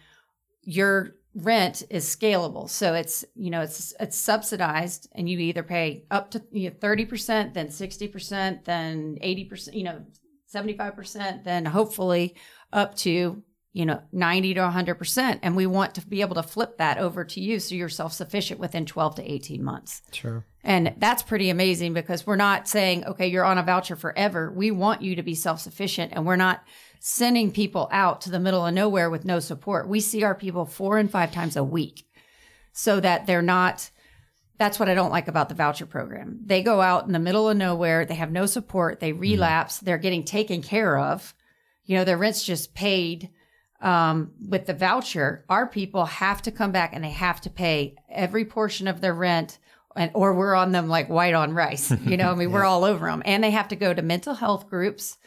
your 0.61 1.15
rent 1.35 1.83
is 1.89 2.05
scalable. 2.05 2.69
So 2.69 2.93
it's 2.93 3.25
you 3.35 3.49
know 3.49 3.61
it's 3.61 3.93
it's 3.99 4.17
subsidized, 4.17 5.09
and 5.13 5.29
you 5.29 5.39
either 5.39 5.63
pay 5.63 6.05
up 6.11 6.31
to 6.31 6.43
you 6.51 6.69
know, 6.69 6.75
thirty 6.79 7.05
percent, 7.05 7.53
then 7.53 7.69
sixty 7.69 8.07
percent, 8.07 8.65
then 8.65 9.17
eighty 9.21 9.45
percent, 9.45 9.75
you 9.75 9.83
know, 9.83 10.03
seventy 10.47 10.77
five 10.77 10.95
percent, 10.95 11.43
then 11.43 11.65
hopefully 11.65 12.35
up 12.71 12.95
to 12.95 13.43
you 13.73 13.85
know 13.87 14.01
90 14.11 14.53
to 14.53 14.59
100% 14.61 15.39
and 15.41 15.55
we 15.55 15.65
want 15.65 15.95
to 15.95 16.07
be 16.07 16.21
able 16.21 16.35
to 16.35 16.43
flip 16.43 16.77
that 16.77 16.99
over 16.99 17.25
to 17.25 17.41
you 17.41 17.59
so 17.59 17.73
you're 17.73 17.89
self-sufficient 17.89 18.59
within 18.59 18.85
12 18.85 19.15
to 19.15 19.31
18 19.31 19.63
months. 19.63 20.03
Sure. 20.11 20.45
And 20.63 20.93
that's 20.97 21.23
pretty 21.23 21.49
amazing 21.49 21.93
because 21.93 22.25
we're 22.25 22.35
not 22.35 22.67
saying 22.67 23.03
okay 23.05 23.27
you're 23.27 23.43
on 23.43 23.57
a 23.57 23.63
voucher 23.63 23.95
forever. 23.95 24.51
We 24.55 24.69
want 24.69 25.01
you 25.01 25.15
to 25.15 25.23
be 25.23 25.33
self-sufficient 25.33 26.13
and 26.13 26.25
we're 26.25 26.35
not 26.35 26.63
sending 27.05 27.51
people 27.51 27.89
out 27.91 28.21
to 28.21 28.31
the 28.31 28.39
middle 28.39 28.65
of 28.65 28.73
nowhere 28.73 29.09
with 29.09 29.25
no 29.25 29.39
support 29.39 29.89
we 29.89 29.99
see 29.99 30.23
our 30.23 30.33
people 30.33 30.65
four 30.65 30.97
and 30.97 31.11
five 31.11 31.33
times 31.33 31.57
a 31.57 31.63
week 31.63 32.07
so 32.71 32.99
that 32.99 33.27
they're 33.27 33.41
not 33.41 33.89
that's 34.57 34.79
what 34.79 34.89
I 34.89 34.93
don't 34.93 35.11
like 35.11 35.27
about 35.27 35.49
the 35.49 35.55
voucher 35.55 35.85
program. 35.85 36.39
They 36.45 36.63
go 36.63 36.79
out 36.79 37.05
in 37.05 37.11
the 37.11 37.19
middle 37.19 37.49
of 37.49 37.57
nowhere, 37.57 38.05
they 38.05 38.15
have 38.15 38.31
no 38.31 38.45
support, 38.45 38.99
they 38.99 39.11
relapse, 39.11 39.79
they're 39.79 39.97
getting 39.97 40.23
taken 40.23 40.61
care 40.61 40.97
of. 40.97 41.33
You 41.85 41.97
know, 41.97 42.03
their 42.03 42.17
rent's 42.17 42.45
just 42.45 42.73
paid 42.73 43.29
um, 43.81 44.31
with 44.47 44.65
the 44.65 44.73
voucher. 44.73 45.43
Our 45.49 45.67
people 45.67 46.05
have 46.05 46.41
to 46.43 46.51
come 46.51 46.71
back 46.71 46.91
and 46.93 47.03
they 47.03 47.09
have 47.09 47.41
to 47.41 47.49
pay 47.49 47.95
every 48.09 48.45
portion 48.45 48.87
of 48.87 49.01
their 49.01 49.13
rent. 49.13 49.59
And, 49.95 50.11
or 50.15 50.33
we're 50.33 50.55
on 50.55 50.71
them 50.71 50.87
like 50.87 51.07
white 51.07 51.35
on 51.35 51.53
rice, 51.53 51.91
you 52.01 52.17
know. 52.17 52.31
I 52.31 52.35
mean, 52.35 52.51
we're 52.51 52.63
all 52.65 52.83
over 52.83 53.05
them, 53.05 53.21
and 53.25 53.43
they 53.43 53.51
have 53.51 53.67
to 53.67 53.75
go 53.75 53.93
to 53.93 54.01
mental 54.01 54.33
health 54.33 54.67
groups, 54.67 55.19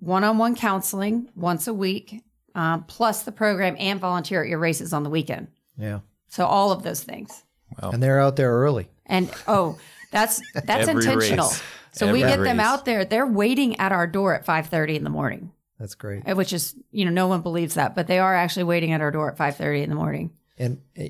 one-on-one 0.00 0.54
counseling 0.56 1.28
once 1.34 1.66
a 1.66 1.74
week, 1.74 2.22
um, 2.54 2.84
plus 2.84 3.22
the 3.22 3.32
program 3.32 3.76
and 3.78 4.00
volunteer 4.00 4.42
at 4.42 4.48
your 4.48 4.58
races 4.58 4.92
on 4.92 5.02
the 5.02 5.10
weekend. 5.10 5.48
Yeah. 5.76 6.00
So 6.28 6.46
all 6.46 6.72
of 6.72 6.82
those 6.82 7.02
things. 7.02 7.44
And 7.78 8.02
they're 8.02 8.20
out 8.20 8.36
there 8.36 8.52
early. 8.52 8.88
And 9.06 9.30
oh, 9.48 9.78
that's 10.10 10.40
that's 10.64 10.88
intentional. 10.88 11.48
race. 11.48 11.62
So 11.92 12.12
we 12.12 12.22
Every 12.22 12.36
get 12.36 12.50
them 12.50 12.60
out 12.60 12.84
there. 12.84 13.04
They're 13.04 13.26
waiting 13.26 13.78
at 13.80 13.92
our 13.92 14.06
door 14.06 14.34
at 14.34 14.44
five 14.44 14.66
thirty 14.66 14.96
in 14.96 15.04
the 15.04 15.10
morning, 15.10 15.52
That's 15.78 15.94
great. 15.94 16.28
uh, 16.28 16.34
which 16.34 16.52
is 16.52 16.74
you 16.90 17.04
know 17.04 17.10
no 17.10 17.26
one 17.26 17.42
believes 17.42 17.74
that, 17.74 17.94
but 17.94 18.06
they 18.06 18.18
are 18.18 18.34
actually 18.34 18.64
waiting 18.64 18.92
at 18.92 19.00
our 19.00 19.10
door 19.10 19.30
at 19.30 19.36
five 19.36 19.56
thirty 19.56 19.82
in 19.82 19.90
the 19.90 19.96
morning. 19.96 20.30
And 20.58 20.80
uh, 20.98 21.04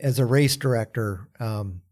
as 0.00 0.18
a 0.18 0.24
race 0.26 0.56
director, 0.56 1.28
um, 1.40 1.82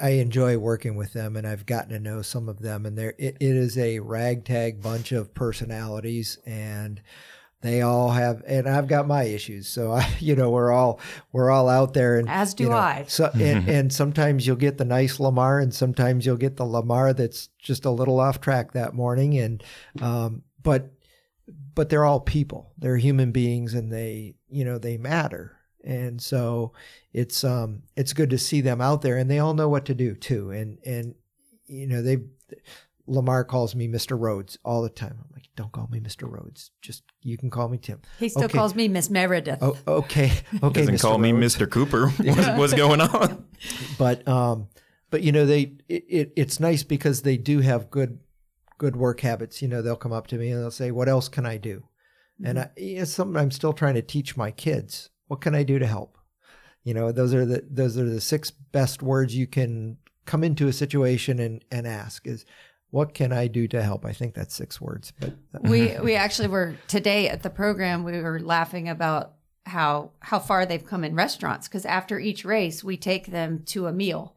I 0.00 0.10
enjoy 0.10 0.58
working 0.58 0.96
with 0.96 1.12
them, 1.12 1.36
and 1.36 1.46
I've 1.46 1.66
gotten 1.66 1.90
to 1.90 1.98
know 1.98 2.22
some 2.22 2.48
of 2.48 2.60
them. 2.60 2.86
And 2.86 2.96
there, 2.96 3.14
it, 3.18 3.36
it 3.40 3.56
is 3.56 3.76
a 3.76 3.98
ragtag 4.00 4.82
bunch 4.82 5.12
of 5.12 5.34
personalities, 5.34 6.38
and 6.46 7.00
they 7.60 7.82
all 7.82 8.10
have. 8.10 8.42
And 8.46 8.68
I've 8.68 8.88
got 8.88 9.08
my 9.08 9.24
issues, 9.24 9.66
so 9.66 9.92
I, 9.92 10.08
you 10.20 10.36
know, 10.36 10.50
we're 10.50 10.72
all 10.72 11.00
we're 11.32 11.50
all 11.50 11.68
out 11.68 11.94
there, 11.94 12.18
and 12.18 12.28
As 12.28 12.54
do 12.54 12.64
you 12.64 12.70
know, 12.70 12.76
I. 12.76 13.04
So, 13.08 13.30
and, 13.34 13.68
and 13.68 13.92
sometimes 13.92 14.46
you'll 14.46 14.56
get 14.56 14.78
the 14.78 14.84
nice 14.84 15.18
Lamar, 15.18 15.58
and 15.58 15.74
sometimes 15.74 16.26
you'll 16.26 16.36
get 16.36 16.56
the 16.56 16.66
Lamar 16.66 17.12
that's 17.12 17.48
just 17.58 17.84
a 17.84 17.90
little 17.90 18.20
off 18.20 18.40
track 18.40 18.72
that 18.72 18.94
morning, 18.94 19.38
and 19.38 19.62
um, 20.00 20.42
but 20.62 20.92
but 21.74 21.88
they're 21.88 22.04
all 22.04 22.20
people. 22.20 22.72
They're 22.78 22.96
human 22.96 23.32
beings, 23.32 23.74
and 23.74 23.92
they 23.92 24.36
you 24.48 24.64
know 24.64 24.78
they 24.78 24.96
matter. 24.98 25.53
And 25.84 26.20
so 26.20 26.72
it's 27.12 27.44
um 27.44 27.82
it's 27.96 28.12
good 28.14 28.30
to 28.30 28.38
see 28.38 28.60
them 28.62 28.80
out 28.80 29.02
there, 29.02 29.16
and 29.18 29.30
they 29.30 29.38
all 29.38 29.54
know 29.54 29.68
what 29.68 29.84
to 29.86 29.94
do 29.94 30.14
too. 30.14 30.50
And 30.50 30.78
and 30.84 31.14
you 31.66 31.86
know 31.86 32.02
they 32.02 32.18
Lamar 33.06 33.44
calls 33.44 33.74
me 33.74 33.86
Mr. 33.86 34.18
Rhodes 34.18 34.58
all 34.64 34.80
the 34.82 34.88
time. 34.88 35.18
I'm 35.20 35.28
like, 35.34 35.44
don't 35.56 35.70
call 35.72 35.88
me 35.92 36.00
Mr. 36.00 36.30
Rhodes. 36.30 36.70
Just 36.80 37.02
you 37.20 37.36
can 37.36 37.50
call 37.50 37.68
me 37.68 37.76
Tim. 37.76 38.00
He 38.18 38.30
still 38.30 38.44
Okay. 38.44 38.56
calls 38.56 38.74
me 38.74 38.88
Miss 38.88 39.10
Meredith. 39.10 39.58
Oh, 39.60 39.76
okay, 39.86 40.32
okay. 40.62 40.80
Doesn't 40.80 40.94
Mr. 40.94 41.02
call 41.02 41.18
me 41.18 41.32
Mr. 41.32 41.70
Cooper. 41.70 42.08
What's, 42.18 42.48
what's 42.58 42.74
going 42.74 43.02
on? 43.02 43.44
but 43.98 44.26
um 44.26 44.68
but 45.10 45.22
you 45.22 45.32
know 45.32 45.44
they 45.44 45.74
it, 45.88 46.04
it, 46.08 46.32
it's 46.36 46.60
nice 46.60 46.82
because 46.82 47.22
they 47.22 47.36
do 47.36 47.60
have 47.60 47.90
good 47.90 48.18
good 48.78 48.96
work 48.96 49.20
habits 49.20 49.62
you 49.62 49.68
know 49.68 49.80
they'll 49.82 49.96
come 49.96 50.12
up 50.12 50.26
to 50.28 50.36
me 50.36 50.50
and 50.50 50.60
they'll 50.60 50.70
say 50.70 50.90
what 50.90 51.08
else 51.08 51.28
can 51.28 51.46
i 51.46 51.56
do 51.56 51.84
and 52.44 52.58
I, 52.58 52.70
it's 52.76 53.12
something 53.12 53.36
i'm 53.40 53.52
still 53.52 53.72
trying 53.72 53.94
to 53.94 54.02
teach 54.02 54.36
my 54.36 54.50
kids 54.50 55.10
what 55.28 55.40
can 55.40 55.54
i 55.54 55.62
do 55.62 55.78
to 55.78 55.86
help 55.86 56.18
you 56.84 56.94
know 56.94 57.12
those 57.12 57.34
are 57.34 57.44
the 57.44 57.64
those 57.70 57.96
are 57.96 58.08
the 58.08 58.20
six 58.20 58.50
best 58.50 59.02
words 59.02 59.34
you 59.36 59.46
can 59.46 59.96
come 60.26 60.44
into 60.44 60.68
a 60.68 60.72
situation 60.72 61.38
and 61.38 61.64
and 61.70 61.86
ask 61.86 62.26
is 62.26 62.44
what 62.90 63.14
can 63.14 63.32
i 63.32 63.46
do 63.46 63.66
to 63.66 63.82
help 63.82 64.04
i 64.04 64.12
think 64.12 64.34
that's 64.34 64.54
six 64.54 64.80
words 64.80 65.12
but 65.18 65.34
we 65.62 65.98
we 66.02 66.14
actually 66.14 66.48
were 66.48 66.76
today 66.88 67.28
at 67.28 67.42
the 67.42 67.50
program. 67.50 68.04
We 68.04 68.20
were 68.20 68.40
laughing 68.40 68.88
about 68.88 69.34
how 69.66 70.10
how 70.20 70.38
far 70.38 70.66
they've 70.66 70.84
come 70.84 71.04
in 71.04 71.14
restaurants 71.14 71.68
because 71.68 71.86
after 71.86 72.18
each 72.18 72.44
race 72.44 72.84
we 72.84 72.96
take 72.96 73.26
them 73.26 73.62
to 73.66 73.86
a 73.86 73.92
meal, 73.92 74.33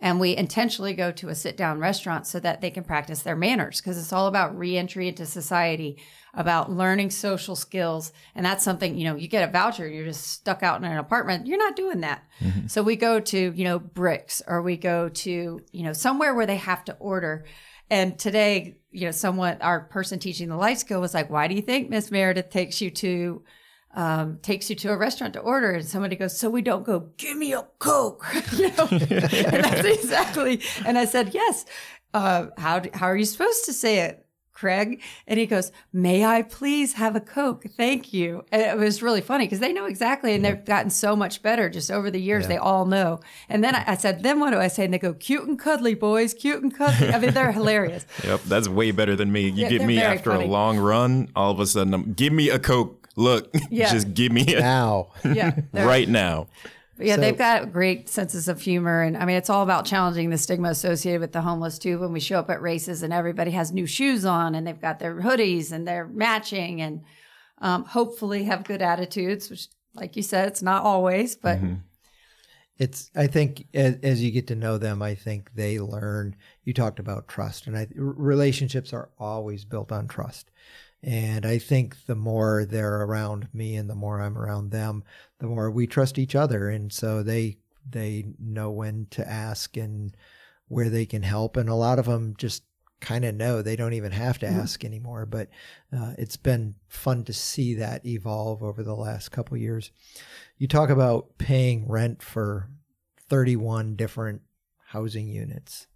and 0.00 0.18
we 0.18 0.36
intentionally 0.36 0.94
go 0.94 1.12
to 1.12 1.28
a 1.28 1.34
sit 1.34 1.56
down 1.56 1.78
restaurant 1.78 2.26
so 2.26 2.40
that 2.40 2.60
they 2.60 2.70
can 2.70 2.84
practice 2.84 3.22
their 3.22 3.36
manners 3.36 3.80
because 3.80 3.98
it's 3.98 4.12
all 4.12 4.26
about 4.26 4.56
reentry 4.56 5.08
into 5.08 5.26
society, 5.26 5.98
about 6.32 6.72
learning 6.72 7.10
social 7.10 7.54
skills, 7.54 8.12
and 8.34 8.44
that's 8.44 8.64
something 8.64 8.96
you 8.96 9.04
know 9.04 9.16
you 9.16 9.28
get 9.28 9.48
a 9.48 9.52
voucher, 9.52 9.88
you're 9.88 10.06
just 10.06 10.26
stuck 10.26 10.62
out 10.62 10.82
in 10.82 10.90
an 10.90 10.96
apartment, 10.96 11.46
you're 11.46 11.58
not 11.58 11.76
doing 11.76 12.00
that. 12.00 12.22
Mm-hmm. 12.40 12.66
So 12.66 12.82
we 12.82 12.96
go 12.96 13.20
to 13.20 13.52
you 13.54 13.64
know 13.64 13.78
bricks 13.78 14.42
or 14.46 14.62
we 14.62 14.76
go 14.76 15.08
to 15.08 15.60
you 15.70 15.82
know 15.82 15.92
somewhere 15.92 16.34
where 16.34 16.46
they 16.46 16.56
have 16.56 16.84
to 16.86 16.94
order. 16.94 17.44
And 17.92 18.16
today, 18.16 18.76
you 18.92 19.06
know, 19.06 19.10
someone, 19.10 19.56
our 19.60 19.80
person 19.80 20.20
teaching 20.20 20.48
the 20.48 20.56
life 20.56 20.78
skill 20.78 21.00
was 21.00 21.12
like, 21.12 21.28
"Why 21.28 21.48
do 21.48 21.54
you 21.54 21.62
think 21.62 21.90
Miss 21.90 22.12
Meredith 22.12 22.48
takes 22.48 22.80
you 22.80 22.88
to, 22.92 23.42
um, 23.94 24.38
takes 24.42 24.70
you 24.70 24.76
to 24.76 24.90
a 24.92 24.96
restaurant 24.96 25.34
to 25.34 25.40
order?" 25.40 25.72
And 25.72 25.84
somebody 25.86 26.16
goes, 26.16 26.38
"So 26.38 26.48
we 26.50 26.62
don't 26.62 26.84
go, 26.84 27.10
give 27.16 27.36
me 27.36 27.52
a 27.52 27.62
coke," 27.78 28.24
you 28.56 28.68
know. 28.76 28.88
and 28.90 29.00
that's 29.64 29.84
exactly. 29.84 30.60
And 30.86 30.98
I 30.98 31.04
said, 31.04 31.34
"Yes. 31.34 31.64
Uh, 32.12 32.46
how 32.58 32.80
do, 32.80 32.90
how 32.92 33.06
are 33.06 33.16
you 33.16 33.24
supposed 33.24 33.64
to 33.66 33.72
say 33.72 34.00
it?" 34.00 34.26
Craig, 34.52 35.00
and 35.26 35.40
he 35.40 35.46
goes, 35.46 35.72
"May 35.90 36.22
I 36.22 36.42
please 36.42 36.92
have 36.94 37.16
a 37.16 37.20
Coke? 37.20 37.64
Thank 37.78 38.12
you." 38.12 38.44
And 38.52 38.60
it 38.60 38.76
was 38.76 39.00
really 39.02 39.22
funny 39.22 39.46
because 39.46 39.60
they 39.60 39.72
know 39.72 39.86
exactly, 39.86 40.34
and 40.34 40.44
they've 40.44 40.62
gotten 40.62 40.90
so 40.90 41.16
much 41.16 41.42
better 41.42 41.70
just 41.70 41.90
over 41.90 42.10
the 42.10 42.20
years. 42.20 42.46
They 42.46 42.58
all 42.58 42.84
know. 42.84 43.20
And 43.48 43.64
then 43.64 43.74
I, 43.74 43.84
I 43.92 43.96
said, 43.96 44.22
"Then 44.22 44.38
what 44.38 44.50
do 44.50 44.58
I 44.58 44.68
say?" 44.68 44.84
And 44.84 44.92
they 44.92 44.98
go, 44.98 45.14
"Cute 45.14 45.48
and 45.48 45.58
cuddly, 45.58 45.94
boys, 45.94 46.34
cute 46.34 46.62
and 46.62 46.74
cuddly." 46.74 47.08
I 47.08 47.18
mean, 47.18 47.32
they're 47.32 47.52
hilarious. 47.52 48.04
Yep, 48.24 48.42
that's 48.42 48.68
way 48.68 48.90
better 48.90 49.16
than 49.16 49.32
me. 49.32 49.44
You 49.48 49.52
Yeah, 49.62 49.68
get 49.70 49.86
me 49.86 49.98
after 49.98 50.30
funny. 50.32 50.44
a 50.44 50.48
long 50.48 50.78
run, 50.78 51.30
all 51.34 51.52
of 51.52 51.58
a 51.60 51.66
sudden, 51.66 51.94
I'm, 51.94 52.12
give 52.12 52.32
me 52.34 52.50
a 52.50 52.58
Coke. 52.58 52.99
Look, 53.16 53.54
Yeah. 53.70 53.90
just 53.92 54.14
give 54.14 54.32
me 54.32 54.42
it 54.42 54.60
now 54.60 55.08
Yeah, 55.24 55.60
right 55.72 56.08
now. 56.08 56.46
But 56.96 57.06
yeah, 57.06 57.14
So- 57.16 57.20
they've 57.22 57.38
got 57.38 57.72
great 57.72 58.08
senses 58.08 58.46
of 58.48 58.60
humor, 58.60 59.02
and 59.02 59.16
I 59.16 59.24
mean, 59.24 59.36
it's 59.36 59.48
all 59.50 59.62
about 59.62 59.84
challenging 59.86 60.30
the 60.30 60.38
stigma 60.38 60.68
associated 60.70 61.20
with 61.20 61.32
the 61.32 61.40
homeless 61.40 61.78
too. 61.78 61.98
When 61.98 62.12
we 62.12 62.20
show 62.20 62.38
up 62.38 62.50
at 62.50 62.60
races, 62.62 63.02
and 63.02 63.12
everybody 63.12 63.50
has 63.52 63.72
new 63.72 63.86
shoes 63.86 64.24
on, 64.24 64.54
and 64.54 64.66
they've 64.66 64.80
got 64.80 64.98
their 64.98 65.14
hoodies, 65.20 65.72
and 65.72 65.88
they're 65.88 66.06
matching, 66.06 66.80
and 66.82 67.02
um, 67.58 67.84
hopefully 67.84 68.44
have 68.44 68.64
good 68.64 68.82
attitudes. 68.82 69.48
Which, 69.50 69.68
like 69.94 70.14
you 70.16 70.22
said, 70.22 70.48
it's 70.48 70.62
not 70.62 70.82
always, 70.84 71.36
but 71.36 71.58
it's 72.78 73.10
i 73.14 73.26
think 73.26 73.66
as, 73.74 73.96
as 74.02 74.22
you 74.24 74.30
get 74.30 74.46
to 74.46 74.54
know 74.54 74.78
them 74.78 75.02
i 75.02 75.14
think 75.14 75.50
they 75.54 75.78
learn 75.78 76.34
you 76.64 76.72
talked 76.72 76.98
about 76.98 77.28
trust 77.28 77.66
and 77.66 77.76
i 77.76 77.80
r- 77.80 77.86
relationships 77.98 78.92
are 78.92 79.10
always 79.18 79.64
built 79.66 79.92
on 79.92 80.08
trust 80.08 80.50
and 81.02 81.46
i 81.46 81.58
think 81.58 82.06
the 82.06 82.14
more 82.14 82.64
they're 82.64 83.02
around 83.02 83.48
me 83.52 83.76
and 83.76 83.88
the 83.88 83.94
more 83.94 84.20
i'm 84.20 84.36
around 84.36 84.70
them 84.70 85.02
the 85.40 85.46
more 85.46 85.70
we 85.70 85.86
trust 85.86 86.18
each 86.18 86.36
other. 86.36 86.68
And 86.68 86.92
so 86.92 87.22
they 87.22 87.56
they 87.90 88.26
know 88.38 88.70
when 88.70 89.08
to 89.10 89.28
ask 89.28 89.76
and 89.76 90.14
where 90.68 90.88
they 90.88 91.06
can 91.06 91.22
help. 91.22 91.56
And 91.56 91.68
a 91.68 91.74
lot 91.74 91.98
of 91.98 92.04
them 92.04 92.34
just 92.38 92.62
kind 93.00 93.24
of 93.24 93.34
know. 93.34 93.62
They 93.62 93.74
don't 93.74 93.94
even 93.94 94.12
have 94.12 94.38
to 94.40 94.46
ask 94.46 94.84
anymore. 94.84 95.26
But 95.26 95.48
uh, 95.92 96.12
it's 96.18 96.36
been 96.36 96.76
fun 96.86 97.24
to 97.24 97.32
see 97.32 97.74
that 97.74 98.06
evolve 98.06 98.62
over 98.62 98.82
the 98.82 98.94
last 98.94 99.30
couple 99.30 99.56
years. 99.56 99.90
You 100.58 100.68
talk 100.68 100.90
about 100.90 101.38
paying 101.38 101.88
rent 101.88 102.22
for 102.22 102.68
31 103.28 103.96
different 103.96 104.42
housing 104.88 105.28
units 105.28 105.86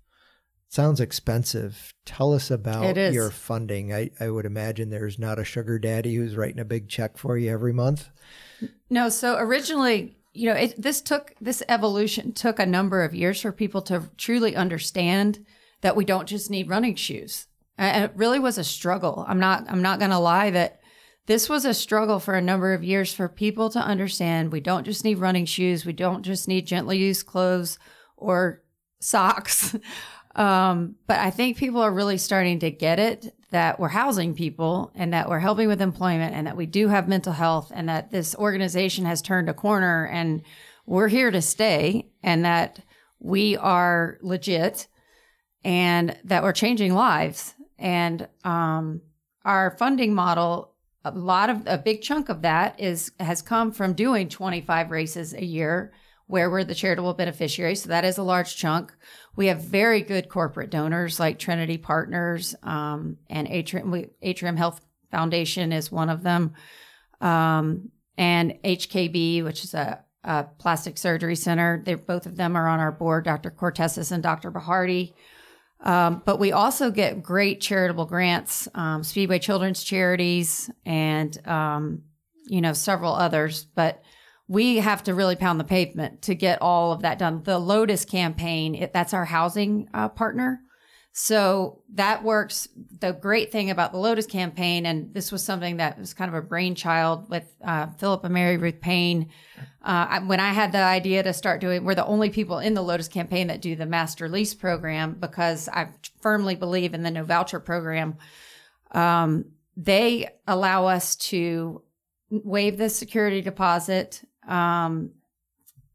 sounds 0.68 1.00
expensive 1.00 1.92
tell 2.04 2.32
us 2.32 2.50
about 2.50 2.96
your 2.96 3.30
funding 3.30 3.92
I, 3.92 4.10
I 4.18 4.28
would 4.28 4.44
imagine 4.46 4.90
there's 4.90 5.18
not 5.18 5.38
a 5.38 5.44
sugar 5.44 5.78
daddy 5.78 6.14
who's 6.14 6.36
writing 6.36 6.58
a 6.58 6.64
big 6.64 6.88
check 6.88 7.16
for 7.16 7.38
you 7.38 7.50
every 7.50 7.72
month 7.72 8.10
No, 8.90 9.08
so 9.08 9.36
originally, 9.38 10.16
you 10.32 10.48
know, 10.48 10.56
it, 10.56 10.80
this 10.80 11.00
took 11.00 11.34
this 11.40 11.62
evolution 11.68 12.32
took 12.32 12.58
a 12.58 12.66
number 12.66 13.02
of 13.02 13.14
years 13.14 13.40
for 13.40 13.52
people 13.52 13.82
to 13.82 14.10
truly 14.16 14.56
understand 14.56 15.44
that 15.80 15.96
we 15.96 16.04
don't 16.04 16.28
just 16.28 16.50
need 16.50 16.68
running 16.68 16.94
shoes. 16.94 17.46
And 17.76 18.04
it 18.04 18.12
really 18.14 18.38
was 18.38 18.56
a 18.58 18.64
struggle. 18.64 19.24
I'm 19.26 19.40
not 19.40 19.64
I'm 19.68 19.82
not 19.82 19.98
going 19.98 20.10
to 20.10 20.18
lie 20.18 20.50
that 20.50 20.80
this 21.26 21.48
was 21.48 21.64
a 21.64 21.74
struggle 21.74 22.20
for 22.20 22.34
a 22.34 22.42
number 22.42 22.74
of 22.74 22.84
years 22.84 23.12
for 23.14 23.28
people 23.28 23.70
to 23.70 23.78
understand 23.78 24.52
we 24.52 24.60
don't 24.60 24.84
just 24.84 25.04
need 25.04 25.18
running 25.18 25.46
shoes, 25.46 25.86
we 25.86 25.92
don't 25.92 26.22
just 26.22 26.48
need 26.48 26.66
gently 26.66 26.98
used 26.98 27.26
clothes 27.26 27.78
or 28.16 28.62
socks. 29.00 29.76
Um, 30.34 30.96
but 31.06 31.20
I 31.20 31.30
think 31.30 31.56
people 31.56 31.80
are 31.80 31.92
really 31.92 32.18
starting 32.18 32.58
to 32.60 32.70
get 32.70 32.98
it 32.98 33.34
that 33.50 33.78
we're 33.78 33.88
housing 33.88 34.34
people 34.34 34.90
and 34.96 35.12
that 35.12 35.28
we're 35.28 35.38
helping 35.38 35.68
with 35.68 35.80
employment 35.80 36.34
and 36.34 36.46
that 36.48 36.56
we 36.56 36.66
do 36.66 36.88
have 36.88 37.06
mental 37.06 37.32
health 37.32 37.70
and 37.72 37.88
that 37.88 38.10
this 38.10 38.34
organization 38.34 39.04
has 39.04 39.22
turned 39.22 39.48
a 39.48 39.54
corner 39.54 40.06
and 40.08 40.42
we're 40.86 41.08
here 41.08 41.30
to 41.30 41.40
stay 41.40 42.08
and 42.22 42.44
that 42.44 42.80
we 43.20 43.56
are 43.56 44.18
legit 44.22 44.88
and 45.62 46.18
that 46.24 46.42
we're 46.42 46.52
changing 46.52 46.94
lives. 46.94 47.54
And 47.78 48.28
um, 48.42 49.02
our 49.44 49.76
funding 49.78 50.14
model, 50.14 50.74
a 51.04 51.12
lot 51.12 51.48
of 51.48 51.62
a 51.66 51.78
big 51.78 52.02
chunk 52.02 52.28
of 52.28 52.42
that 52.42 52.80
is 52.80 53.12
has 53.20 53.40
come 53.40 53.70
from 53.72 53.92
doing 53.92 54.28
25 54.28 54.90
races 54.90 55.32
a 55.32 55.44
year 55.44 55.92
where 56.26 56.50
we're 56.50 56.64
the 56.64 56.74
charitable 56.74 57.14
beneficiary. 57.14 57.74
So 57.74 57.88
that 57.90 58.04
is 58.04 58.18
a 58.18 58.22
large 58.22 58.56
chunk. 58.56 58.94
We 59.36 59.46
have 59.46 59.60
very 59.60 60.00
good 60.00 60.28
corporate 60.28 60.70
donors 60.70 61.20
like 61.20 61.38
Trinity 61.38 61.76
Partners 61.76 62.54
um, 62.62 63.18
and 63.28 63.46
Atrium, 63.48 63.90
we, 63.90 64.06
Atrium 64.22 64.56
Health 64.56 64.80
Foundation 65.10 65.72
is 65.72 65.92
one 65.92 66.08
of 66.08 66.22
them. 66.22 66.54
Um, 67.20 67.90
and 68.16 68.54
HKB, 68.64 69.44
which 69.44 69.64
is 69.64 69.74
a 69.74 70.04
uh, 70.24 70.44
Plastic 70.58 70.96
Surgery 70.98 71.36
Center. 71.36 71.82
They 71.84 71.94
both 71.94 72.26
of 72.26 72.36
them 72.36 72.56
are 72.56 72.66
on 72.66 72.80
our 72.80 72.92
board, 72.92 73.24
Dr. 73.24 73.50
Cortesis 73.50 74.10
and 74.10 74.22
Dr. 74.22 74.50
Bahardi. 74.50 75.12
Um, 75.80 76.22
but 76.24 76.38
we 76.38 76.52
also 76.52 76.90
get 76.90 77.22
great 77.22 77.60
charitable 77.60 78.06
grants, 78.06 78.68
um, 78.74 79.02
Speedway 79.02 79.38
Children's 79.38 79.84
Charities, 79.84 80.70
and 80.86 81.46
um, 81.46 82.02
you 82.46 82.60
know 82.60 82.72
several 82.72 83.12
others. 83.12 83.66
But 83.74 84.02
we 84.46 84.76
have 84.76 85.02
to 85.04 85.14
really 85.14 85.36
pound 85.36 85.58
the 85.58 85.64
pavement 85.64 86.22
to 86.22 86.34
get 86.34 86.60
all 86.60 86.92
of 86.92 87.02
that 87.02 87.18
done. 87.18 87.42
The 87.42 87.58
Lotus 87.58 88.04
campaign, 88.04 88.74
it, 88.74 88.92
that's 88.92 89.14
our 89.14 89.24
housing 89.24 89.88
uh, 89.94 90.08
partner. 90.10 90.60
So 91.16 91.82
that 91.94 92.24
works. 92.24 92.68
The 92.98 93.12
great 93.12 93.52
thing 93.52 93.70
about 93.70 93.92
the 93.92 93.98
Lotus 93.98 94.26
campaign, 94.26 94.84
and 94.84 95.14
this 95.14 95.30
was 95.30 95.44
something 95.44 95.76
that 95.76 95.96
was 95.96 96.12
kind 96.12 96.28
of 96.28 96.34
a 96.34 96.42
brainchild 96.42 97.30
with 97.30 97.44
uh, 97.64 97.86
Philip 97.98 98.24
and 98.24 98.34
Mary 98.34 98.56
Ruth 98.56 98.80
Payne. 98.80 99.30
Uh, 99.80 100.20
when 100.22 100.40
I 100.40 100.52
had 100.52 100.72
the 100.72 100.78
idea 100.78 101.22
to 101.22 101.32
start 101.32 101.60
doing, 101.60 101.84
we're 101.84 101.94
the 101.94 102.04
only 102.04 102.30
people 102.30 102.58
in 102.58 102.74
the 102.74 102.82
Lotus 102.82 103.06
campaign 103.06 103.46
that 103.46 103.62
do 103.62 103.76
the 103.76 103.86
master 103.86 104.28
lease 104.28 104.54
program 104.54 105.14
because 105.20 105.68
I 105.68 105.90
firmly 106.20 106.56
believe 106.56 106.94
in 106.94 107.04
the 107.04 107.12
no 107.12 107.22
voucher 107.22 107.60
program. 107.60 108.16
Um, 108.90 109.52
they 109.76 110.30
allow 110.48 110.86
us 110.86 111.14
to 111.16 111.82
waive 112.30 112.76
the 112.76 112.90
security 112.90 113.40
deposit, 113.40 114.22
um, 114.48 115.12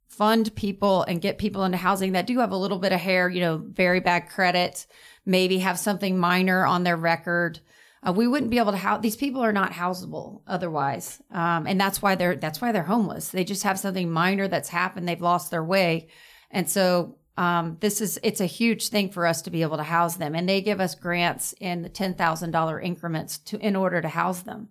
fund 0.07 0.53
people, 0.55 1.03
and 1.03 1.21
get 1.21 1.37
people 1.37 1.63
into 1.63 1.77
housing 1.77 2.11
that 2.13 2.27
do 2.27 2.39
have 2.39 2.51
a 2.51 2.57
little 2.57 2.79
bit 2.79 2.91
of 2.91 2.99
hair, 2.99 3.29
you 3.29 3.41
know, 3.41 3.57
very 3.57 3.99
bad 3.99 4.29
credit 4.29 4.85
maybe 5.29 5.59
have 5.59 5.79
something 5.79 6.17
minor 6.17 6.65
on 6.65 6.83
their 6.83 6.97
record. 6.97 7.59
Uh, 8.05 8.11
we 8.11 8.27
wouldn't 8.27 8.51
be 8.51 8.57
able 8.57 8.71
to 8.71 8.77
house 8.77 9.01
these 9.01 9.15
people 9.15 9.41
are 9.41 9.53
not 9.53 9.73
houseable 9.73 10.41
otherwise, 10.47 11.21
um, 11.31 11.67
and 11.67 11.79
that's 11.79 12.01
why 12.01 12.15
they're 12.15 12.35
that's 12.35 12.61
why 12.61 12.71
they're 12.71 12.83
homeless. 12.83 13.29
They 13.29 13.43
just 13.43 13.63
have 13.63 13.77
something 13.77 14.09
minor 14.09 14.47
that's 14.47 14.69
happened. 14.69 15.07
They've 15.07 15.21
lost 15.21 15.51
their 15.51 15.63
way, 15.63 16.07
and 16.49 16.69
so 16.69 17.17
um, 17.37 17.77
this 17.81 17.99
is 17.99 18.17
it's 18.23 18.39
a 18.39 18.45
huge 18.45 18.87
thing 18.87 19.09
for 19.09 19.27
us 19.27 19.41
to 19.43 19.51
be 19.51 19.61
able 19.61 19.77
to 19.77 19.83
house 19.83 20.15
them. 20.15 20.33
And 20.33 20.47
they 20.47 20.61
give 20.61 20.79
us 20.79 20.95
grants 20.95 21.53
in 21.59 21.81
the 21.81 21.89
ten 21.89 22.13
thousand 22.13 22.51
dollar 22.51 22.79
increments 22.79 23.37
to 23.39 23.59
in 23.59 23.75
order 23.75 24.01
to 24.01 24.09
house 24.09 24.41
them. 24.41 24.69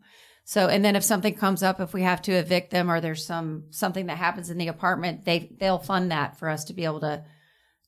So, 0.48 0.68
and 0.68 0.82
then 0.82 0.96
if 0.96 1.04
something 1.04 1.34
comes 1.34 1.62
up, 1.62 1.78
if 1.78 1.92
we 1.92 2.00
have 2.04 2.22
to 2.22 2.32
evict 2.32 2.70
them 2.70 2.90
or 2.90 3.02
there's 3.02 3.26
some 3.26 3.64
something 3.68 4.06
that 4.06 4.16
happens 4.16 4.48
in 4.48 4.56
the 4.56 4.68
apartment, 4.68 5.26
they 5.26 5.54
they'll 5.60 5.76
fund 5.76 6.10
that 6.10 6.38
for 6.38 6.48
us 6.48 6.64
to 6.64 6.72
be 6.72 6.86
able 6.86 7.00
to 7.00 7.22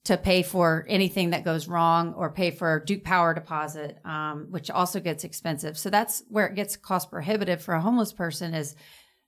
to 0.05 0.19
pay 0.19 0.43
for 0.43 0.85
anything 0.87 1.31
that 1.31 1.43
goes 1.43 1.69
wrong 1.69 2.13
or 2.13 2.29
pay 2.29 2.51
for 2.51 2.81
Duke 2.81 3.03
Power 3.03 3.33
deposit, 3.33 3.97
um, 4.05 4.49
which 4.51 4.71
also 4.71 5.01
gets 5.01 5.25
expensive. 5.25 5.79
So 5.79 5.89
that's 5.89 6.23
where 6.29 6.49
it 6.49 6.55
gets 6.55 6.77
cost 6.77 7.11
prohibitive 7.11 7.63
for 7.63 7.73
a 7.73 7.81
homeless 7.81 8.13
person 8.13 8.53
is 8.53 8.77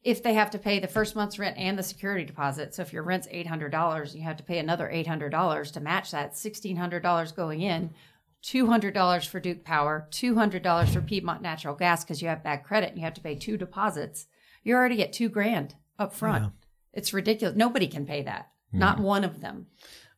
if 0.03 0.23
they 0.23 0.35
have 0.35 0.51
to 0.51 0.59
pay 0.59 0.79
the 0.79 0.87
first 0.87 1.16
month's 1.16 1.38
rent 1.38 1.57
and 1.57 1.79
the 1.79 1.83
security 1.83 2.27
deposit. 2.27 2.75
So 2.75 2.83
if 2.83 2.92
your 2.92 3.03
rent's 3.03 3.29
$800, 3.29 4.14
you 4.14 4.21
have 4.25 4.37
to 4.37 4.42
pay 4.42 4.59
another 4.59 4.90
$800 4.92 5.73
to 5.73 5.81
match 5.81 6.11
that, 6.11 6.35
$1,600 6.35 7.35
going 7.35 7.62
in, 7.62 7.95
$200 8.42 9.26
for 9.26 9.40
Duke 9.40 9.64
Power, 9.64 10.09
$200 10.11 10.88
for 10.88 11.00
Piedmont 11.00 11.42
Natural 11.42 11.74
Gas 11.74 12.05
because 12.05 12.20
you 12.20 12.28
have 12.28 12.42
bad 12.42 12.64
credit 12.64 12.90
and 12.90 12.98
you 12.98 13.05
have 13.05 13.14
to 13.14 13.20
pay 13.20 13.37
two 13.37 13.57
deposits. 13.57 14.26
You're 14.64 14.78
already 14.78 15.02
at 15.02 15.12
two 15.12 15.28
grand 15.28 15.74
up 15.98 16.14
front. 16.14 16.44
Yeah. 16.44 16.50
It's 16.92 17.12
ridiculous. 17.12 17.57
Nobody 17.57 17.87
can 17.87 18.05
pay 18.05 18.22
that. 18.22 18.50
Not 18.72 18.98
one 18.98 19.22
of 19.24 19.40
them. 19.40 19.66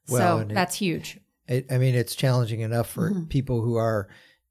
Well, 0.09 0.41
so 0.41 0.45
that's 0.45 0.77
it, 0.77 0.79
huge. 0.79 1.21
It, 1.49 1.67
I 1.71 1.79
mean, 1.79 1.95
it's 1.95 2.15
challenging 2.15 2.61
enough 2.61 2.89
for 2.89 3.11
mm-hmm. 3.11 3.25
people 3.25 3.63
who 3.63 3.77
are 3.77 4.09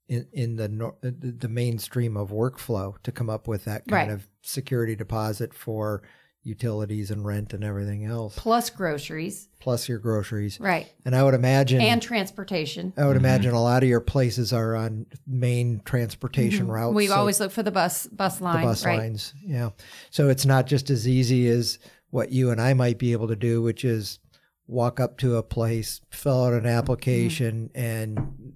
in, 0.08 0.28
in 0.34 0.56
the, 0.58 0.96
the 1.02 1.48
mainstream 1.48 2.18
of 2.18 2.30
workflow 2.30 3.02
to 3.04 3.12
come 3.12 3.30
up 3.30 3.48
with 3.48 3.66
that 3.66 3.88
kind 3.88 4.10
right. 4.10 4.14
of 4.14 4.28
security 4.42 4.96
deposit 4.96 5.54
for 5.54 6.04
utilities 6.44 7.10
and 7.10 7.26
rent 7.26 7.54
and 7.54 7.64
everything 7.64 8.06
else. 8.06 8.36
Plus 8.38 8.70
groceries. 8.70 9.48
Plus 9.60 9.88
your 9.88 9.98
groceries. 9.98 10.60
Right. 10.60 10.92
And 11.06 11.16
I 11.16 11.24
would 11.24 11.34
imagine. 11.34 11.82
And 11.82 12.02
transportation. 12.02 12.94
I 12.98 13.06
would 13.06 13.16
mm-hmm. 13.16 13.26
imagine 13.26 13.54
a 13.54 13.62
lot 13.62 13.84
of 13.84 13.90
your 13.90 14.02
places 14.02 14.52
are 14.52 14.76
on 14.76 15.06
main 15.26 15.82
transportation 15.86 16.64
mm-hmm. 16.64 16.72
routes. 16.72 16.96
We've 16.96 17.10
so 17.10 17.16
always 17.16 17.40
looked 17.40 17.54
for 17.54 17.64
the 17.64 17.72
bus 17.72 18.08
bus 18.08 18.42
line. 18.42 18.62
The 18.62 18.68
bus 18.68 18.86
right. 18.86 19.00
lines. 19.00 19.34
Yeah. 19.44 19.70
So 20.10 20.30
it's 20.30 20.46
not 20.46 20.68
just 20.68 20.90
as 20.90 21.08
easy 21.08 21.48
as 21.48 21.80
what 22.10 22.32
you 22.32 22.52
and 22.52 22.62
I 22.62 22.74
might 22.74 23.00
be 23.00 23.14
able 23.14 23.30
to 23.30 23.36
do, 23.36 23.62
which 23.62 23.86
is 23.86 24.20
walk 24.68 25.00
up 25.00 25.18
to 25.20 25.38
a 25.38 25.44
place, 25.44 26.02
fill 26.10 26.46
out 26.46 26.54
an 26.54 26.66
application, 26.66 27.70
mm-hmm. 27.74 27.86
and 27.86 28.56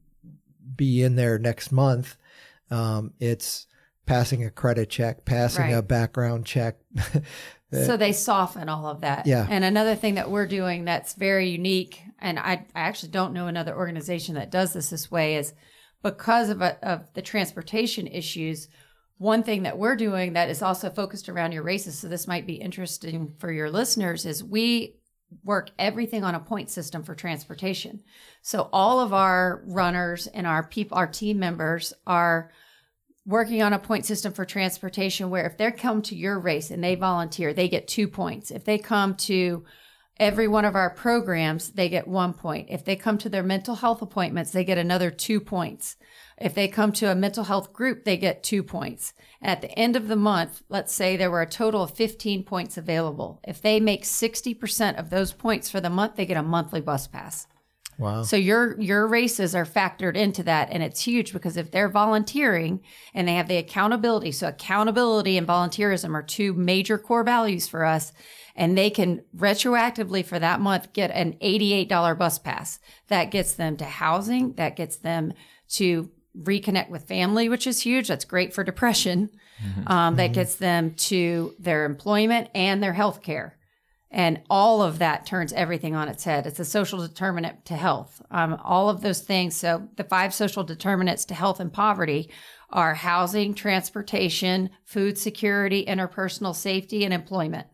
be 0.75 1.01
in 1.03 1.15
there 1.15 1.39
next 1.39 1.71
month. 1.71 2.17
Um, 2.69 3.13
it's 3.19 3.67
passing 4.05 4.43
a 4.43 4.49
credit 4.49 4.89
check, 4.89 5.25
passing 5.25 5.65
right. 5.65 5.73
a 5.73 5.81
background 5.81 6.45
check. 6.45 6.77
so 7.71 7.97
they 7.97 8.13
soften 8.13 8.69
all 8.69 8.87
of 8.87 9.01
that. 9.01 9.27
Yeah. 9.27 9.45
And 9.49 9.63
another 9.63 9.95
thing 9.95 10.15
that 10.15 10.31
we're 10.31 10.47
doing 10.47 10.85
that's 10.85 11.13
very 11.13 11.49
unique, 11.49 12.01
and 12.19 12.39
I, 12.39 12.65
I 12.73 12.81
actually 12.81 13.11
don't 13.11 13.33
know 13.33 13.47
another 13.47 13.75
organization 13.75 14.35
that 14.35 14.51
does 14.51 14.73
this 14.73 14.89
this 14.89 15.11
way, 15.11 15.35
is 15.35 15.53
because 16.01 16.49
of, 16.49 16.61
a, 16.61 16.77
of 16.85 17.13
the 17.13 17.21
transportation 17.21 18.07
issues. 18.07 18.69
One 19.17 19.43
thing 19.43 19.63
that 19.63 19.77
we're 19.77 19.97
doing 19.97 20.33
that 20.33 20.49
is 20.49 20.61
also 20.61 20.89
focused 20.89 21.27
around 21.27 21.51
your 21.51 21.63
races, 21.63 21.99
so 21.99 22.07
this 22.07 22.27
might 22.27 22.47
be 22.47 22.53
interesting 22.53 23.19
hmm. 23.19 23.37
for 23.37 23.51
your 23.51 23.69
listeners, 23.69 24.25
is 24.25 24.43
we 24.43 24.95
work 25.43 25.71
everything 25.77 26.23
on 26.23 26.35
a 26.35 26.39
point 26.39 26.69
system 26.69 27.03
for 27.03 27.15
transportation. 27.15 28.01
So 28.41 28.69
all 28.71 29.01
of 29.01 29.11
our 29.11 29.61
runners 29.65 30.27
and 30.27 30.47
our 30.47 30.63
people, 30.63 30.97
our 30.97 31.07
team 31.07 31.37
members 31.37 31.93
are 32.05 32.51
working 33.27 33.61
on 33.61 33.73
a 33.73 33.79
point 33.79 34.05
system 34.05 34.31
for 34.31 34.45
transportation 34.45 35.29
where 35.29 35.45
if 35.45 35.57
they 35.57 35.69
come 35.69 36.01
to 36.01 36.15
your 36.15 36.39
race 36.39 36.71
and 36.71 36.81
they 36.81 36.95
volunteer, 36.95 37.53
they 37.53 37.67
get 37.67 37.87
two 37.87 38.07
points. 38.07 38.49
If 38.49 38.63
they 38.63 38.77
come 38.77 39.15
to 39.15 39.65
every 40.17 40.47
one 40.47 40.63
of 40.63 40.75
our 40.75 40.89
programs, 40.89 41.71
they 41.71 41.89
get 41.89 42.07
one 42.07 42.33
point. 42.33 42.69
If 42.69 42.85
they 42.85 42.95
come 42.95 43.17
to 43.19 43.29
their 43.29 43.43
mental 43.43 43.75
health 43.75 44.01
appointments, 44.01 44.51
they 44.51 44.63
get 44.63 44.77
another 44.77 45.11
two 45.11 45.41
points. 45.41 45.97
If 46.37 46.55
they 46.55 46.69
come 46.69 46.93
to 46.93 47.11
a 47.11 47.15
mental 47.15 47.43
health 47.43 47.73
group, 47.73 48.05
they 48.05 48.15
get 48.15 48.43
two 48.43 48.63
points. 48.63 49.13
At 49.41 49.61
the 49.61 49.77
end 49.77 49.97
of 49.97 50.07
the 50.07 50.15
month, 50.15 50.63
let's 50.69 50.93
say 50.93 51.17
there 51.17 51.29
were 51.29 51.41
a 51.41 51.49
total 51.49 51.83
of 51.83 51.91
15 51.91 52.43
points 52.43 52.77
available. 52.77 53.41
If 53.45 53.61
they 53.61 53.81
make 53.81 54.03
60% 54.03 54.97
of 54.97 55.09
those 55.09 55.33
points 55.33 55.69
for 55.69 55.81
the 55.81 55.89
month, 55.89 56.15
they 56.15 56.25
get 56.25 56.37
a 56.37 56.43
monthly 56.43 56.81
bus 56.81 57.07
pass. 57.07 57.45
Wow. 57.97 58.23
So 58.23 58.35
your 58.35 58.79
your 58.79 59.07
races 59.07 59.55
are 59.55 59.65
factored 59.65 60.15
into 60.15 60.43
that 60.43 60.69
and 60.71 60.83
it's 60.83 61.01
huge 61.01 61.33
because 61.33 61.57
if 61.57 61.71
they're 61.71 61.89
volunteering 61.89 62.81
and 63.13 63.27
they 63.27 63.33
have 63.33 63.47
the 63.47 63.57
accountability, 63.57 64.31
so 64.31 64.49
accountability 64.49 65.37
and 65.37 65.47
volunteerism 65.47 66.13
are 66.13 66.21
two 66.21 66.53
major 66.53 66.99
core 66.99 67.23
values 67.23 67.67
for 67.67 67.85
us 67.85 68.13
and 68.55 68.77
they 68.77 68.89
can 68.89 69.23
retroactively 69.35 70.23
for 70.23 70.37
that 70.37 70.59
month 70.59 70.93
get 70.93 71.11
an 71.11 71.33
$88 71.41 72.17
bus 72.17 72.39
pass. 72.39 72.79
That 73.07 73.31
gets 73.31 73.53
them 73.53 73.77
to 73.77 73.85
housing, 73.85 74.53
that 74.53 74.75
gets 74.75 74.97
them 74.97 75.33
to 75.69 76.11
reconnect 76.37 76.89
with 76.89 77.07
family, 77.07 77.49
which 77.49 77.65
is 77.65 77.81
huge. 77.81 78.07
That's 78.07 78.25
great 78.25 78.53
for 78.53 78.63
depression. 78.63 79.29
Mm-hmm. 79.63 79.91
Um, 79.91 80.15
that 80.17 80.25
mm-hmm. 80.25 80.33
gets 80.33 80.55
them 80.55 80.93
to 80.93 81.55
their 81.57 81.85
employment 81.85 82.49
and 82.53 82.81
their 82.81 82.93
health 82.93 83.23
care. 83.23 83.56
And 84.09 84.41
all 84.49 84.81
of 84.81 84.99
that 84.99 85.25
turns 85.25 85.51
everything 85.51 85.93
on 85.93 86.07
its 86.07 86.23
head. 86.23 86.47
It's 86.47 86.59
a 86.59 86.65
social 86.65 86.99
determinant 86.99 87.65
to 87.65 87.75
health. 87.75 88.21
Um, 88.31 88.57
all 88.63 88.89
of 88.89 89.01
those 89.01 89.19
things. 89.19 89.55
So, 89.55 89.89
the 89.97 90.03
five 90.05 90.33
social 90.33 90.63
determinants 90.63 91.25
to 91.25 91.33
health 91.33 91.59
and 91.59 91.73
poverty 91.73 92.29
are 92.69 92.95
housing, 92.95 93.53
transportation, 93.53 94.69
food 94.85 95.17
security, 95.17 95.85
interpersonal 95.85 96.55
safety, 96.55 97.03
and 97.03 97.13
employment. 97.13 97.67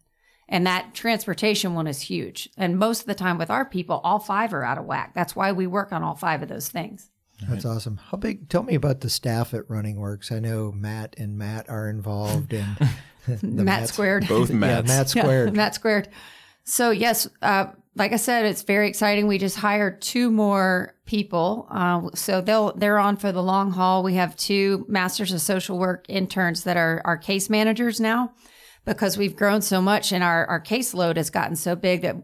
And 0.50 0.67
that 0.67 0.93
transportation 0.93 1.74
one 1.74 1.88
is 1.88 2.02
huge. 2.02 2.50
And 2.58 2.78
most 2.78 3.02
of 3.02 3.08
the 3.08 3.15
time 3.15 3.38
with 3.38 3.50
our 3.50 3.65
people, 3.65 4.02
all 4.04 4.19
five 4.19 4.54
are 4.54 4.63
out 4.63 4.78
of 4.78 4.86
whack. 4.86 5.13
That's 5.13 5.36
why 5.36 5.52
we 5.52 5.67
work 5.67 5.91
on 5.91 6.04
all 6.04 6.15
five 6.15 6.41
of 6.43 6.50
those 6.50 6.69
things. 6.69 7.10
That's 7.50 7.65
awesome. 7.65 7.98
How 7.98 8.17
big? 8.17 8.48
Tell 8.50 8.63
me 8.63 8.76
about 8.76 9.02
the 9.02 9.10
staff 9.10 9.54
at 9.54 9.69
Running 9.69 9.98
Works. 9.98 10.32
I 10.32 10.39
know 10.39 10.72
Matt 10.72 11.15
and 11.17 11.38
Matt 11.38 11.69
are 11.69 11.89
involved 11.89 12.54
in 12.54 12.65
Matt 13.42 13.44
Matt's, 13.44 13.94
squared. 13.94 14.28
Both 14.28 14.52
Matt. 14.52 14.86
Yeah, 14.86 14.96
Matt 14.96 15.10
squared. 15.10 15.50
Yeah, 15.50 15.56
Matt 15.56 15.76
squared. 15.76 16.10
So 16.64 16.92
yes, 16.92 17.28
uh, 17.42 17.68
like 17.96 18.14
I 18.14 18.18
said, 18.18 18.46
it's 18.46 18.64
very 18.64 18.88
exciting. 18.88 19.28
We 19.28 19.38
just 19.38 19.58
hired 19.58 20.02
two 20.02 20.32
more 20.32 20.96
people, 21.06 21.68
uh, 21.70 22.10
so 22.16 22.42
they'll 22.42 22.74
they're 22.74 23.00
on 23.00 23.18
for 23.18 23.32
the 23.32 23.44
long 23.44 23.72
haul. 23.72 24.04
We 24.04 24.16
have 24.16 24.36
two 24.36 24.86
Masters 24.88 25.32
of 25.32 25.42
Social 25.42 25.78
Work 25.78 26.06
interns 26.10 26.64
that 26.64 26.78
are 26.78 27.02
our 27.06 27.18
case 27.18 27.50
managers 27.50 28.00
now, 28.00 28.34
because 28.86 29.18
we've 29.18 29.36
grown 29.36 29.62
so 29.62 29.82
much 29.82 30.12
and 30.12 30.24
our 30.24 30.46
our 30.48 30.62
caseload 30.62 31.18
has 31.18 31.30
gotten 31.30 31.56
so 31.56 31.76
big 31.76 32.02
that, 32.02 32.16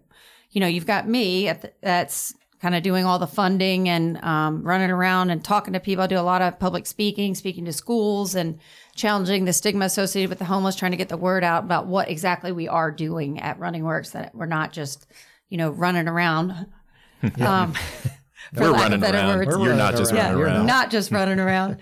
you 0.52 0.60
know, 0.60 0.68
you've 0.68 0.88
got 0.88 1.08
me 1.08 1.48
the, 1.48 1.72
that's 1.82 2.34
kind 2.62 2.76
of 2.76 2.84
doing 2.84 3.06
all 3.06 3.20
the 3.20 3.28
funding 3.28 3.88
and 3.88 4.22
um, 4.24 4.64
running 4.64 4.92
around 4.92 5.30
and 5.30 5.44
talking 5.44 5.74
to 5.74 5.80
people. 5.80 6.04
I 6.04 6.08
do 6.08 6.20
a 6.20 6.22
lot 6.22 6.42
of 6.42 6.60
public 6.60 6.86
speaking, 6.86 7.34
speaking 7.36 7.66
to 7.66 7.74
schools 7.74 8.36
and 8.36 8.60
challenging 9.00 9.46
the 9.46 9.54
stigma 9.54 9.86
associated 9.86 10.30
with 10.30 10.40
the 10.40 10.46
homeless, 10.46 10.76
trying 10.76 10.92
to 10.92 10.98
get 10.98 11.10
the 11.10 11.18
word 11.18 11.44
out 11.44 11.64
about 11.64 11.88
what 11.88 12.10
exactly 12.10 12.52
we 12.52 12.68
are 12.68 12.92
doing 12.92 13.40
at 13.40 13.58
Running 13.58 13.84
Works, 13.84 14.12
that 14.12 14.36
we're 14.36 14.46
not 14.46 14.74
just, 14.74 15.08
you 15.48 15.58
know, 15.58 15.72
running 15.72 16.08
around. 16.08 16.68
um, 17.40 17.74
we're 18.56 18.72
running 18.72 19.04
around. 19.04 19.40
Words. 19.40 19.58
You're 19.58 19.76
not 19.76 19.96
just 19.96 20.12
running 20.12 20.38
yeah, 20.38 20.44
around. 20.44 20.66
Not 20.66 20.92
just 20.92 21.12
running 21.12 21.40
around. 21.40 21.78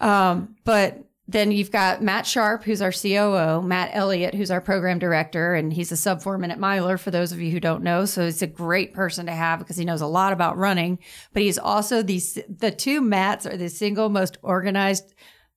Um, 0.00 0.56
but 0.64 1.04
then 1.28 1.52
you've 1.52 1.70
got 1.70 2.02
Matt 2.02 2.26
Sharp, 2.26 2.64
who's 2.64 2.82
our 2.82 2.92
COO, 2.92 3.62
Matt 3.62 3.90
Elliott, 3.92 4.34
who's 4.34 4.50
our 4.50 4.60
program 4.60 4.98
director, 4.98 5.54
and 5.54 5.72
he's 5.72 5.92
a 5.92 5.96
sub 5.96 6.22
foreman 6.22 6.50
at 6.50 6.58
Myler, 6.58 6.98
for 6.98 7.10
those 7.10 7.32
of 7.32 7.40
you 7.40 7.50
who 7.50 7.60
don't 7.60 7.82
know. 7.82 8.04
So 8.04 8.24
he's 8.24 8.42
a 8.42 8.46
great 8.46 8.92
person 8.92 9.26
to 9.26 9.32
have 9.32 9.58
because 9.58 9.76
he 9.76 9.84
knows 9.84 10.02
a 10.02 10.06
lot 10.06 10.32
about 10.32 10.58
running. 10.58 10.98
But 11.32 11.42
he's 11.42 11.58
also 11.58 12.02
the 12.02 12.20
the 12.48 12.70
two 12.70 13.00
Matts 13.00 13.46
are 13.46 13.56
the 13.56 13.68
single 13.68 14.08
most 14.08 14.38
organized. 14.42 15.14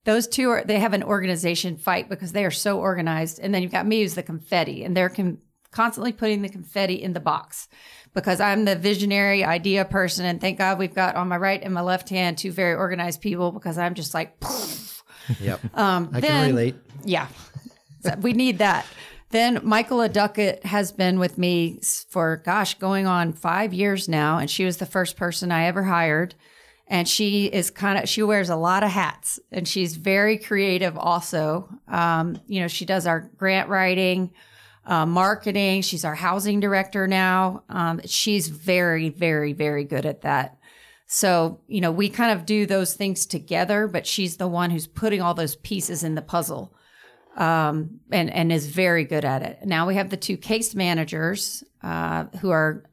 Those 0.08 0.26
two 0.26 0.48
are 0.48 0.64
they 0.64 0.78
have 0.78 0.94
an 0.94 1.02
organization 1.02 1.76
fight 1.76 2.08
because 2.08 2.32
they 2.32 2.46
are 2.46 2.50
so 2.50 2.78
organized. 2.78 3.40
And 3.40 3.54
then 3.54 3.62
you've 3.62 3.70
got 3.70 3.86
me 3.86 4.00
who's 4.00 4.14
the 4.14 4.22
confetti, 4.22 4.82
and 4.82 4.96
they're 4.96 5.10
con- 5.10 5.36
constantly 5.70 6.12
putting 6.12 6.40
the 6.40 6.48
confetti 6.48 6.94
in 6.94 7.12
the 7.12 7.20
box 7.20 7.68
because 8.14 8.40
I'm 8.40 8.64
the 8.64 8.74
visionary 8.74 9.44
idea 9.44 9.84
person. 9.84 10.24
And 10.24 10.40
thank 10.40 10.56
God 10.56 10.78
we've 10.78 10.94
got 10.94 11.14
on 11.14 11.28
my 11.28 11.36
right 11.36 11.62
and 11.62 11.74
my 11.74 11.82
left 11.82 12.08
hand 12.08 12.38
two 12.38 12.52
very 12.52 12.74
organized 12.74 13.20
people 13.20 13.52
because 13.52 13.76
I'm 13.76 13.92
just 13.92 14.14
like. 14.14 14.34
Yep. 15.40 15.76
Um, 15.76 16.08
I 16.14 16.20
then- 16.20 16.30
can 16.30 16.46
relate. 16.46 16.76
Yeah, 17.04 17.26
So 18.00 18.14
we 18.22 18.32
need 18.32 18.60
that. 18.60 18.86
Then 19.28 19.60
Michaela 19.62 20.08
Duckett 20.08 20.64
has 20.64 20.90
been 20.90 21.18
with 21.18 21.36
me 21.36 21.80
for 22.08 22.38
gosh, 22.38 22.78
going 22.78 23.06
on 23.06 23.34
five 23.34 23.74
years 23.74 24.08
now, 24.08 24.38
and 24.38 24.50
she 24.50 24.64
was 24.64 24.78
the 24.78 24.86
first 24.86 25.18
person 25.18 25.52
I 25.52 25.66
ever 25.66 25.82
hired. 25.82 26.34
And 26.90 27.06
she 27.06 27.46
is 27.46 27.70
kind 27.70 27.98
of 27.98 28.08
she 28.08 28.22
wears 28.22 28.48
a 28.48 28.56
lot 28.56 28.82
of 28.82 28.90
hats, 28.90 29.38
and 29.52 29.68
she's 29.68 29.96
very 29.96 30.38
creative. 30.38 30.96
Also, 30.96 31.68
um, 31.86 32.40
you 32.46 32.60
know, 32.60 32.68
she 32.68 32.86
does 32.86 33.06
our 33.06 33.30
grant 33.36 33.68
writing, 33.68 34.32
uh, 34.86 35.04
marketing. 35.04 35.82
She's 35.82 36.04
our 36.04 36.14
housing 36.14 36.60
director 36.60 37.06
now. 37.06 37.62
Um, 37.68 38.00
she's 38.06 38.48
very, 38.48 39.10
very, 39.10 39.52
very 39.52 39.84
good 39.84 40.06
at 40.06 40.22
that. 40.22 40.56
So, 41.06 41.60
you 41.68 41.80
know, 41.80 41.92
we 41.92 42.08
kind 42.08 42.38
of 42.38 42.46
do 42.46 42.66
those 42.66 42.94
things 42.94 43.26
together, 43.26 43.86
but 43.86 44.06
she's 44.06 44.36
the 44.36 44.48
one 44.48 44.70
who's 44.70 44.86
putting 44.86 45.20
all 45.20 45.34
those 45.34 45.56
pieces 45.56 46.02
in 46.04 46.14
the 46.14 46.22
puzzle 46.22 46.74
um, 47.36 48.00
and, 48.10 48.30
and 48.30 48.52
is 48.52 48.66
very 48.66 49.04
good 49.04 49.24
at 49.24 49.42
it. 49.42 49.58
Now 49.64 49.86
we 49.86 49.94
have 49.94 50.10
the 50.10 50.16
two 50.16 50.36
case 50.36 50.74
managers 50.74 51.64
uh, 51.82 52.24
who 52.40 52.50
are 52.50 52.84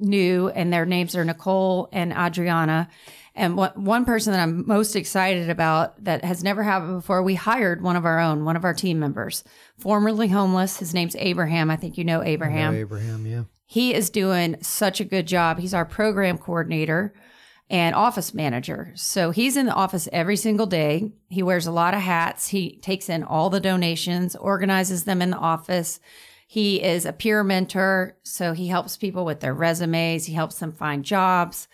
new, 0.00 0.48
and 0.48 0.72
their 0.72 0.86
names 0.86 1.14
are 1.16 1.24
Nicole 1.24 1.88
and 1.92 2.12
Adriana. 2.12 2.88
And 3.34 3.56
what, 3.56 3.78
one 3.78 4.04
person 4.04 4.32
that 4.32 4.40
I'm 4.42 4.66
most 4.66 4.96
excited 4.96 5.48
about 5.48 6.02
that 6.04 6.24
has 6.24 6.42
never 6.42 6.62
happened 6.62 6.96
before, 6.98 7.22
we 7.22 7.36
hired 7.36 7.80
one 7.82 7.96
of 7.96 8.04
our 8.04 8.18
own, 8.18 8.44
one 8.44 8.56
of 8.56 8.64
our 8.64 8.74
team 8.74 8.98
members, 8.98 9.44
formerly 9.78 10.28
homeless. 10.28 10.78
His 10.78 10.92
name's 10.92 11.16
Abraham. 11.16 11.70
I 11.70 11.76
think 11.76 11.96
you 11.96 12.04
know 12.04 12.22
Abraham 12.22 12.74
Oh, 12.74 12.78
Abraham, 12.78 13.26
yeah. 13.26 13.44
he 13.66 13.94
is 13.94 14.10
doing 14.10 14.56
such 14.62 15.00
a 15.00 15.04
good 15.04 15.26
job. 15.26 15.58
He's 15.60 15.72
our 15.74 15.84
program 15.84 16.38
coordinator 16.38 17.14
and 17.70 17.94
office 17.94 18.34
manager. 18.34 18.92
So 18.96 19.30
he's 19.30 19.56
in 19.56 19.66
the 19.66 19.72
office 19.74 20.08
every 20.12 20.36
single 20.36 20.66
day. 20.66 21.12
He 21.28 21.40
wears 21.44 21.68
a 21.68 21.72
lot 21.72 21.94
of 21.94 22.00
hats. 22.00 22.48
He 22.48 22.78
takes 22.78 23.08
in 23.08 23.22
all 23.22 23.48
the 23.48 23.60
donations, 23.60 24.34
organizes 24.34 25.04
them 25.04 25.22
in 25.22 25.30
the 25.30 25.36
office. 25.38 26.00
He 26.50 26.82
is 26.82 27.06
a 27.06 27.12
peer 27.12 27.44
mentor. 27.44 28.16
So 28.24 28.54
he 28.54 28.66
helps 28.66 28.96
people 28.96 29.24
with 29.24 29.38
their 29.38 29.54
resumes. 29.54 30.24
He 30.24 30.32
helps 30.32 30.58
them 30.58 30.72
find 30.72 31.04
jobs. 31.04 31.68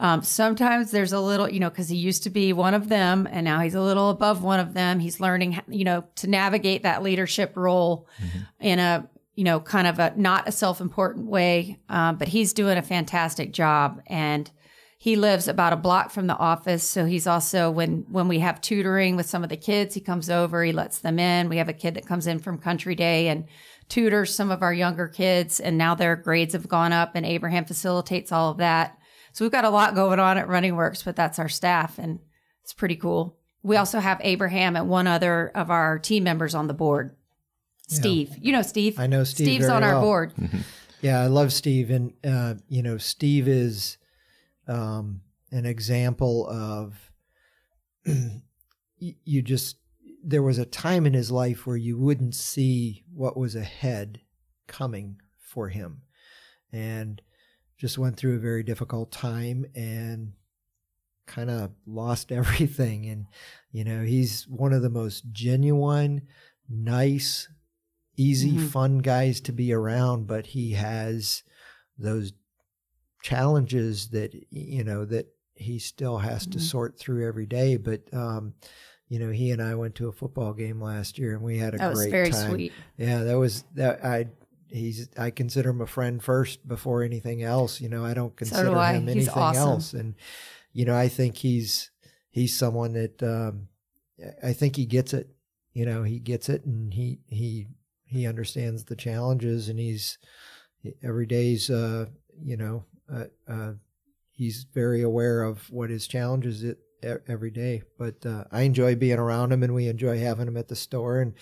Um, 0.00 0.20
sometimes 0.20 0.90
there's 0.90 1.14
a 1.14 1.20
little, 1.20 1.48
you 1.48 1.60
know, 1.60 1.70
because 1.70 1.88
he 1.88 1.96
used 1.96 2.24
to 2.24 2.30
be 2.30 2.52
one 2.52 2.74
of 2.74 2.90
them 2.90 3.26
and 3.30 3.46
now 3.46 3.60
he's 3.60 3.74
a 3.74 3.80
little 3.80 4.10
above 4.10 4.42
one 4.42 4.60
of 4.60 4.74
them. 4.74 4.98
He's 4.98 5.18
learning, 5.18 5.58
you 5.66 5.82
know, 5.82 6.04
to 6.16 6.26
navigate 6.26 6.82
that 6.82 7.02
leadership 7.02 7.56
role 7.56 8.06
in 8.60 8.78
a, 8.78 9.08
you 9.34 9.44
know, 9.44 9.60
kind 9.60 9.86
of 9.86 9.98
a 9.98 10.12
not 10.14 10.46
a 10.46 10.52
self 10.52 10.82
important 10.82 11.28
way. 11.28 11.78
Um, 11.88 12.16
but 12.16 12.28
he's 12.28 12.52
doing 12.52 12.76
a 12.76 12.82
fantastic 12.82 13.54
job. 13.54 14.02
And 14.08 14.50
he 15.00 15.14
lives 15.14 15.46
about 15.46 15.72
a 15.72 15.76
block 15.76 16.10
from 16.10 16.26
the 16.26 16.36
office. 16.36 16.82
So 16.82 17.06
he's 17.06 17.28
also, 17.28 17.70
when, 17.70 18.04
when 18.10 18.26
we 18.26 18.40
have 18.40 18.60
tutoring 18.60 19.14
with 19.14 19.26
some 19.26 19.44
of 19.44 19.48
the 19.48 19.56
kids, 19.56 19.94
he 19.94 20.00
comes 20.00 20.28
over, 20.28 20.64
he 20.64 20.72
lets 20.72 20.98
them 20.98 21.20
in. 21.20 21.48
We 21.48 21.58
have 21.58 21.68
a 21.68 21.72
kid 21.72 21.94
that 21.94 22.06
comes 22.06 22.26
in 22.26 22.40
from 22.40 22.58
Country 22.58 22.96
Day 22.96 23.28
and 23.28 23.44
tutors 23.88 24.34
some 24.34 24.50
of 24.50 24.60
our 24.60 24.74
younger 24.74 25.06
kids. 25.06 25.60
And 25.60 25.78
now 25.78 25.94
their 25.94 26.16
grades 26.16 26.52
have 26.52 26.68
gone 26.68 26.92
up 26.92 27.12
and 27.14 27.24
Abraham 27.24 27.64
facilitates 27.64 28.32
all 28.32 28.50
of 28.50 28.56
that. 28.58 28.98
So 29.32 29.44
we've 29.44 29.52
got 29.52 29.64
a 29.64 29.70
lot 29.70 29.94
going 29.94 30.18
on 30.18 30.36
at 30.36 30.48
Running 30.48 30.74
Works, 30.74 31.04
but 31.04 31.14
that's 31.14 31.38
our 31.38 31.48
staff 31.48 31.96
and 31.98 32.18
it's 32.64 32.72
pretty 32.72 32.96
cool. 32.96 33.38
We 33.62 33.76
also 33.76 34.00
have 34.00 34.20
Abraham 34.24 34.74
and 34.74 34.88
one 34.88 35.06
other 35.06 35.52
of 35.54 35.70
our 35.70 36.00
team 36.00 36.24
members 36.24 36.56
on 36.56 36.66
the 36.66 36.74
board. 36.74 37.14
Steve. 37.86 38.36
You 38.40 38.52
know 38.52 38.62
Steve. 38.62 38.98
I 38.98 39.06
know 39.06 39.24
Steve 39.24 39.46
Steve's 39.46 39.66
very 39.66 39.76
on 39.76 39.84
our 39.84 39.94
well. 39.94 40.02
board. 40.02 40.32
Yeah, 41.00 41.22
I 41.22 41.26
love 41.26 41.52
Steve, 41.52 41.90
and 41.90 42.12
uh, 42.24 42.54
you 42.68 42.82
know, 42.82 42.98
Steve 42.98 43.46
is 43.46 43.98
um, 44.68 45.22
an 45.50 45.64
example 45.66 46.46
of 46.48 47.10
you 48.98 49.42
just. 49.42 49.76
There 50.24 50.42
was 50.42 50.58
a 50.58 50.66
time 50.66 51.06
in 51.06 51.14
his 51.14 51.30
life 51.30 51.64
where 51.66 51.76
you 51.76 51.96
wouldn't 51.96 52.34
see 52.34 53.04
what 53.14 53.36
was 53.36 53.54
ahead 53.54 54.20
coming 54.66 55.20
for 55.38 55.68
him, 55.68 56.02
and 56.72 57.22
just 57.76 57.98
went 57.98 58.16
through 58.16 58.34
a 58.34 58.40
very 58.40 58.64
difficult 58.64 59.12
time 59.12 59.64
and 59.76 60.32
kind 61.26 61.50
of 61.50 61.70
lost 61.86 62.32
everything. 62.40 63.06
And 63.06 63.26
you 63.70 63.84
know, 63.84 64.02
he's 64.02 64.46
one 64.48 64.72
of 64.72 64.82
the 64.82 64.90
most 64.90 65.30
genuine, 65.32 66.22
nice, 66.68 67.48
easy, 68.16 68.52
Mhm. 68.56 68.68
fun 68.68 68.98
guys 68.98 69.40
to 69.42 69.52
be 69.52 69.72
around, 69.72 70.26
but 70.26 70.46
he 70.48 70.72
has 70.72 71.44
those 71.96 72.32
challenges 73.22 74.08
that 74.08 74.34
you 74.50 74.84
know 74.84 75.04
that 75.04 75.26
he 75.54 75.78
still 75.78 76.18
has 76.18 76.46
to 76.46 76.58
Mhm. 76.58 76.62
sort 76.62 76.98
through 76.98 77.26
every 77.26 77.46
day. 77.46 77.76
But 77.76 78.02
um, 78.14 78.54
you 79.08 79.18
know, 79.18 79.30
he 79.30 79.50
and 79.50 79.62
I 79.62 79.74
went 79.74 79.94
to 79.96 80.08
a 80.08 80.12
football 80.12 80.52
game 80.52 80.80
last 80.80 81.18
year, 81.18 81.34
and 81.34 81.42
we 81.42 81.58
had 81.58 81.74
a 81.74 81.78
That 81.78 81.94
great 81.94 82.10
very 82.10 82.30
time. 82.30 82.50
sweet. 82.50 82.72
Yeah, 82.96 83.24
that 83.24 83.38
was 83.38 83.64
that. 83.74 84.04
I 84.04 84.26
he's 84.70 85.08
I 85.16 85.30
consider 85.30 85.70
him 85.70 85.80
a 85.80 85.86
friend 85.86 86.22
first 86.22 86.66
before 86.68 87.02
anything 87.02 87.42
else. 87.42 87.80
You 87.80 87.88
know, 87.88 88.04
I 88.04 88.14
don't 88.14 88.36
consider 88.36 88.70
do 88.70 88.74
I. 88.76 88.92
him 88.94 89.06
He's 89.08 89.26
anything 89.28 89.42
awesome. 89.42 89.68
else. 89.68 89.92
And 89.94 90.14
you 90.72 90.84
know, 90.84 90.94
I 90.96 91.08
think 91.08 91.36
he's 91.38 91.90
he's 92.30 92.56
someone 92.56 92.92
that 92.92 93.22
um, 93.22 93.68
I 94.42 94.52
think 94.52 94.76
he 94.76 94.84
gets 94.86 95.12
it. 95.14 95.28
You 95.72 95.86
know, 95.86 96.02
he 96.02 96.18
gets 96.18 96.48
it, 96.48 96.64
and 96.64 96.92
he 96.92 97.18
he 97.26 97.68
he 98.04 98.26
understands 98.26 98.84
the 98.84 98.96
challenges, 98.96 99.68
and 99.68 99.78
he's 99.78 100.18
every 101.02 101.26
day's 101.26 101.70
uh, 101.70 102.06
you 102.42 102.56
know 102.56 102.84
uh, 103.12 103.24
uh, 103.48 103.72
he's 104.32 104.66
very 104.72 105.02
aware 105.02 105.42
of 105.42 105.70
what 105.70 105.90
his 105.90 106.06
challenges 106.06 106.62
it 106.62 106.78
every 107.02 107.50
day. 107.50 107.82
But 107.98 108.24
uh, 108.26 108.44
I 108.50 108.62
enjoy 108.62 108.96
being 108.96 109.18
around 109.18 109.52
him, 109.52 109.62
and 109.62 109.74
we 109.74 109.88
enjoy 109.88 110.18
having 110.18 110.48
him 110.48 110.56
at 110.56 110.68
the 110.68 110.76
store 110.76 111.20
and 111.20 111.34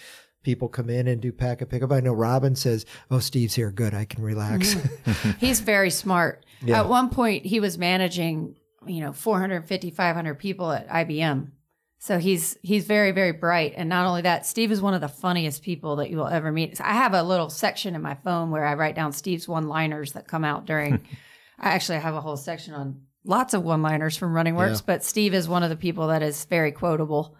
people 0.47 0.69
come 0.69 0.89
in 0.89 1.09
and 1.09 1.21
do 1.21 1.33
pack 1.33 1.61
a 1.61 1.67
pickup. 1.67 1.91
I 1.91 2.01
know 2.01 2.13
Robin 2.13 2.55
says, 2.55 2.87
"Oh, 3.11 3.19
Steve's 3.19 3.55
here. 3.55 3.73
Good, 3.73 3.95
I 3.95 4.05
can 4.05 4.23
relax." 4.23 4.75
Mm-hmm. 4.75 5.31
He's 5.45 5.61
very 5.61 5.91
smart. 5.91 6.47
Yeah. 6.63 6.81
At 6.81 6.89
one 6.89 7.11
point, 7.11 7.45
he 7.45 7.59
was 7.59 7.77
managing, 7.77 8.57
you 8.87 9.01
know, 9.01 9.13
450, 9.13 9.91
500 9.91 10.39
people 10.39 10.71
at 10.71 10.89
IBM. 10.89 11.51
So 11.99 12.19
he's 12.19 12.57
he's 12.63 12.85
very 12.85 13.11
very 13.11 13.33
bright, 13.33 13.75
and 13.77 13.89
not 13.89 14.07
only 14.07 14.23
that, 14.23 14.47
Steve 14.47 14.71
is 14.71 14.81
one 14.81 14.95
of 14.95 15.01
the 15.01 15.09
funniest 15.09 15.63
people 15.63 15.97
that 15.97 16.11
you 16.11 16.19
will 16.19 16.29
ever 16.29 16.53
meet. 16.53 16.81
I 16.81 16.93
have 16.93 17.15
a 17.15 17.23
little 17.23 17.51
section 17.51 17.97
in 17.97 18.03
my 18.03 18.15
phone 18.15 18.51
where 18.51 18.65
I 18.65 18.75
write 18.75 18.95
down 18.95 19.13
Steve's 19.13 19.49
one-liners 19.49 20.13
that 20.13 20.29
come 20.29 20.45
out 20.45 20.67
during. 20.67 21.05
I 21.59 21.71
actually 21.71 21.99
have 21.99 22.15
a 22.15 22.21
whole 22.21 22.37
section 22.37 22.75
on 22.75 23.03
lots 23.25 23.55
of 23.55 23.63
one-liners 23.65 24.17
from 24.17 24.33
Running 24.35 24.55
Works, 24.57 24.81
Yeah. 24.81 24.85
but 24.87 25.05
Steve 25.05 25.35
is 25.35 25.49
one 25.49 25.63
of 25.63 25.71
the 25.71 25.77
people 25.77 26.09
that 26.09 26.23
is 26.23 26.45
very 26.45 26.73
quotable. 26.73 27.35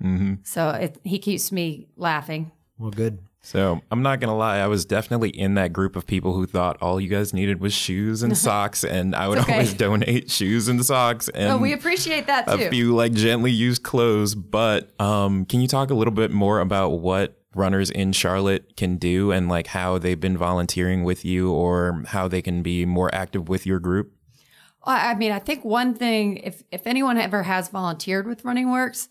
hmm 0.00 0.34
So 0.44 0.68
it, 0.70 0.98
he 1.04 1.18
keeps 1.18 1.50
me 1.52 1.88
laughing. 1.96 2.52
well, 2.78 2.90
good. 2.90 3.18
So 3.44 3.80
I'm 3.90 4.02
not 4.02 4.20
gonna 4.20 4.36
lie, 4.36 4.58
I 4.58 4.68
was 4.68 4.84
definitely 4.84 5.30
in 5.30 5.54
that 5.54 5.72
group 5.72 5.96
of 5.96 6.06
people 6.06 6.32
who 6.32 6.46
thought 6.46 6.80
all 6.80 7.00
you 7.00 7.08
guys 7.08 7.34
needed 7.34 7.60
was 7.60 7.72
shoes 7.74 8.22
and 8.22 8.38
socks, 8.46 8.84
and 8.84 9.16
I 9.16 9.26
would 9.26 9.38
okay. 9.38 9.54
always 9.54 9.74
donate 9.74 10.30
shoes 10.30 10.68
and 10.68 10.84
socks 10.86 11.28
and 11.28 11.50
oh, 11.54 11.58
we 11.58 11.72
appreciate 11.72 12.28
that 12.28 12.46
too. 12.46 12.52
a 12.66 12.70
few 12.70 12.94
like 12.94 13.12
gently 13.14 13.50
used 13.50 13.82
clothes. 13.82 14.36
But 14.36 14.92
um, 15.00 15.44
can 15.44 15.60
you 15.60 15.66
talk 15.66 15.90
a 15.90 15.94
little 15.94 16.14
bit 16.14 16.30
more 16.30 16.60
about 16.60 17.00
what 17.00 17.41
runners 17.54 17.90
in 17.90 18.12
Charlotte 18.12 18.76
can 18.76 18.96
do 18.96 19.30
and 19.30 19.48
like 19.48 19.68
how 19.68 19.98
they've 19.98 20.20
been 20.20 20.38
volunteering 20.38 21.04
with 21.04 21.24
you 21.24 21.52
or 21.52 22.02
how 22.08 22.28
they 22.28 22.42
can 22.42 22.62
be 22.62 22.86
more 22.86 23.14
active 23.14 23.48
with 23.48 23.66
your 23.66 23.78
group? 23.78 24.12
I 24.84 25.14
mean, 25.14 25.30
I 25.30 25.38
think 25.38 25.64
one 25.64 25.94
thing, 25.94 26.38
if 26.38 26.62
if 26.72 26.86
anyone 26.86 27.16
ever 27.16 27.44
has 27.44 27.68
volunteered 27.68 28.26
with 28.26 28.44
Running 28.44 28.70
Works, 28.70 29.08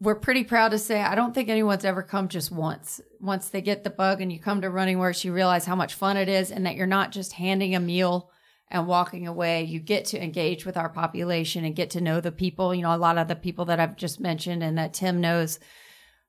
we're 0.00 0.14
pretty 0.14 0.44
proud 0.44 0.70
to 0.70 0.78
say 0.78 1.00
I 1.00 1.16
don't 1.16 1.34
think 1.34 1.48
anyone's 1.48 1.84
ever 1.84 2.02
come 2.02 2.28
just 2.28 2.52
once. 2.52 3.00
Once 3.20 3.48
they 3.48 3.60
get 3.60 3.82
the 3.82 3.90
bug 3.90 4.20
and 4.20 4.32
you 4.32 4.38
come 4.38 4.60
to 4.60 4.70
Running 4.70 4.98
Works, 4.98 5.24
you 5.24 5.32
realize 5.32 5.66
how 5.66 5.74
much 5.74 5.94
fun 5.94 6.16
it 6.16 6.28
is, 6.28 6.52
and 6.52 6.64
that 6.66 6.76
you're 6.76 6.86
not 6.86 7.10
just 7.10 7.32
handing 7.32 7.74
a 7.74 7.80
meal 7.80 8.30
and 8.70 8.86
walking 8.86 9.26
away. 9.26 9.64
You 9.64 9.80
get 9.80 10.04
to 10.06 10.22
engage 10.22 10.64
with 10.64 10.76
our 10.76 10.88
population 10.88 11.64
and 11.64 11.74
get 11.74 11.90
to 11.90 12.00
know 12.00 12.20
the 12.20 12.30
people. 12.30 12.72
You 12.72 12.82
know, 12.82 12.94
a 12.94 12.96
lot 12.96 13.18
of 13.18 13.26
the 13.26 13.34
people 13.34 13.64
that 13.66 13.80
I've 13.80 13.96
just 13.96 14.20
mentioned 14.20 14.62
and 14.62 14.78
that 14.78 14.94
Tim 14.94 15.20
knows. 15.20 15.58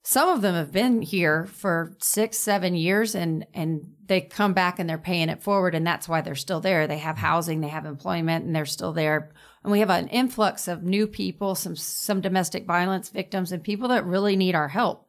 Some 0.04 0.30
of 0.30 0.42
them 0.42 0.56
have 0.56 0.72
been 0.72 1.02
here 1.02 1.46
for 1.46 1.96
six, 2.02 2.38
seven 2.38 2.76
years 2.76 3.16
and 3.16 3.46
and 3.54 3.94
they 4.08 4.22
come 4.22 4.54
back 4.54 4.80
and 4.80 4.90
they're 4.90 4.98
paying 4.98 5.30
it 5.30 5.44
forward 5.44 5.76
and 5.76 5.86
that's 5.86 6.10
why 6.10 6.22
they're 6.22 6.36
still 6.36 6.62
there. 6.62 6.88
They 6.88 6.98
have 6.98 7.18
housing, 7.18 7.62
they 7.62 7.68
have 7.68 7.86
employment, 7.86 8.46
and 8.46 8.56
they're 8.56 8.66
still 8.66 8.94
there. 8.94 9.32
And 9.64 9.72
we 9.72 9.80
have 9.80 9.90
an 9.90 10.08
influx 10.08 10.68
of 10.68 10.84
new 10.84 11.06
people, 11.06 11.54
some 11.56 11.76
some 11.76 12.22
domestic 12.22 12.66
violence 12.66 13.10
victims 13.10 13.52
and 13.52 13.64
people 13.64 13.90
that 13.90 14.06
really 14.06 14.36
need 14.36 14.56
our 14.56 14.70
help. 14.70 15.08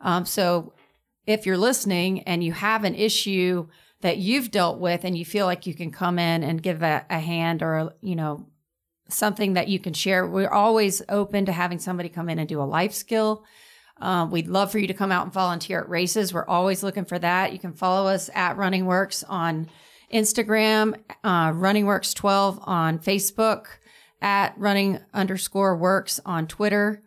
Um, 0.00 0.24
so 0.24 0.72
if 1.26 1.46
you're 1.46 1.58
listening 1.58 2.22
and 2.22 2.42
you 2.42 2.52
have 2.52 2.84
an 2.84 2.94
issue 2.94 3.68
that 4.00 4.16
you've 4.16 4.50
dealt 4.50 4.80
with 4.80 5.04
and 5.04 5.16
you 5.16 5.24
feel 5.24 5.46
like 5.46 5.66
you 5.66 5.74
can 5.74 5.90
come 5.90 6.18
in 6.18 6.42
and 6.42 6.62
give 6.62 6.82
a, 6.82 7.04
a 7.10 7.18
hand 7.18 7.62
or 7.62 7.92
you 8.00 8.16
know 8.16 8.46
something 9.08 9.54
that 9.54 9.68
you 9.68 9.78
can 9.78 9.92
share 9.92 10.26
we're 10.26 10.48
always 10.48 11.02
open 11.08 11.44
to 11.44 11.52
having 11.52 11.78
somebody 11.78 12.08
come 12.08 12.28
in 12.28 12.38
and 12.38 12.48
do 12.48 12.62
a 12.62 12.64
life 12.64 12.94
skill 12.94 13.44
um, 14.00 14.30
we'd 14.30 14.48
love 14.48 14.72
for 14.72 14.78
you 14.78 14.86
to 14.86 14.94
come 14.94 15.12
out 15.12 15.24
and 15.24 15.32
volunteer 15.32 15.80
at 15.80 15.88
races 15.88 16.32
we're 16.32 16.46
always 16.46 16.82
looking 16.82 17.04
for 17.04 17.18
that 17.18 17.52
you 17.52 17.58
can 17.58 17.72
follow 17.72 18.08
us 18.08 18.30
at 18.34 18.56
running 18.56 18.86
works 18.86 19.24
on 19.24 19.68
instagram 20.12 20.94
uh, 21.24 21.52
running 21.54 21.86
works 21.86 22.14
12 22.14 22.58
on 22.62 22.98
facebook 22.98 23.66
at 24.20 24.54
running 24.58 24.98
underscore 25.12 25.76
works 25.76 26.20
on 26.24 26.46
twitter 26.46 27.02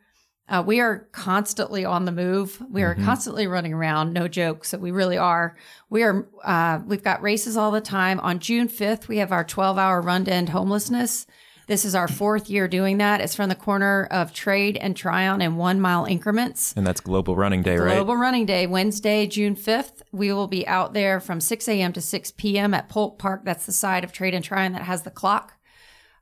uh, 0.49 0.61
we 0.65 0.81
are 0.81 1.07
constantly 1.13 1.85
on 1.85 2.05
the 2.05 2.11
move. 2.11 2.61
We 2.69 2.83
are 2.83 2.95
constantly 2.95 3.47
running 3.47 3.73
around. 3.73 4.13
No 4.13 4.27
joke. 4.27 4.65
So 4.65 4.77
we 4.77 4.91
really 4.91 5.17
are. 5.17 5.55
We 5.89 6.03
are. 6.03 6.27
Uh, 6.43 6.79
we've 6.85 7.03
got 7.03 7.21
races 7.21 7.55
all 7.55 7.71
the 7.71 7.81
time. 7.81 8.19
On 8.19 8.39
June 8.39 8.67
fifth, 8.67 9.07
we 9.07 9.17
have 9.17 9.31
our 9.31 9.43
twelve-hour 9.43 10.01
run 10.01 10.25
to 10.25 10.33
end 10.33 10.49
homelessness. 10.49 11.25
This 11.67 11.85
is 11.85 11.95
our 11.95 12.07
fourth 12.07 12.49
year 12.49 12.67
doing 12.67 12.97
that. 12.97 13.21
It's 13.21 13.35
from 13.35 13.49
the 13.49 13.55
corner 13.55 14.05
of 14.11 14.33
Trade 14.33 14.77
and 14.77 14.95
Tryon 14.95 15.41
in 15.41 15.55
one 15.55 15.79
mile 15.79 16.05
increments. 16.05 16.73
And 16.75 16.85
that's 16.85 16.99
Global 16.99 17.35
Running 17.35 17.61
Day, 17.61 17.77
right? 17.77 17.95
Global 17.95 18.17
Running 18.17 18.45
Day, 18.45 18.67
Wednesday, 18.67 19.27
June 19.27 19.55
5th. 19.55 20.01
We 20.11 20.33
will 20.33 20.47
be 20.47 20.67
out 20.67 20.93
there 20.93 21.19
from 21.19 21.39
6 21.39 21.67
a.m. 21.67 21.93
to 21.93 22.01
6 22.01 22.31
p.m. 22.31 22.73
at 22.73 22.89
Polk 22.89 23.17
Park. 23.17 23.45
That's 23.45 23.65
the 23.65 23.71
side 23.71 24.03
of 24.03 24.11
Trade 24.11 24.33
and 24.33 24.43
Tryon 24.43 24.73
that 24.73 24.83
has 24.83 25.03
the 25.03 25.11
clock. 25.11 25.53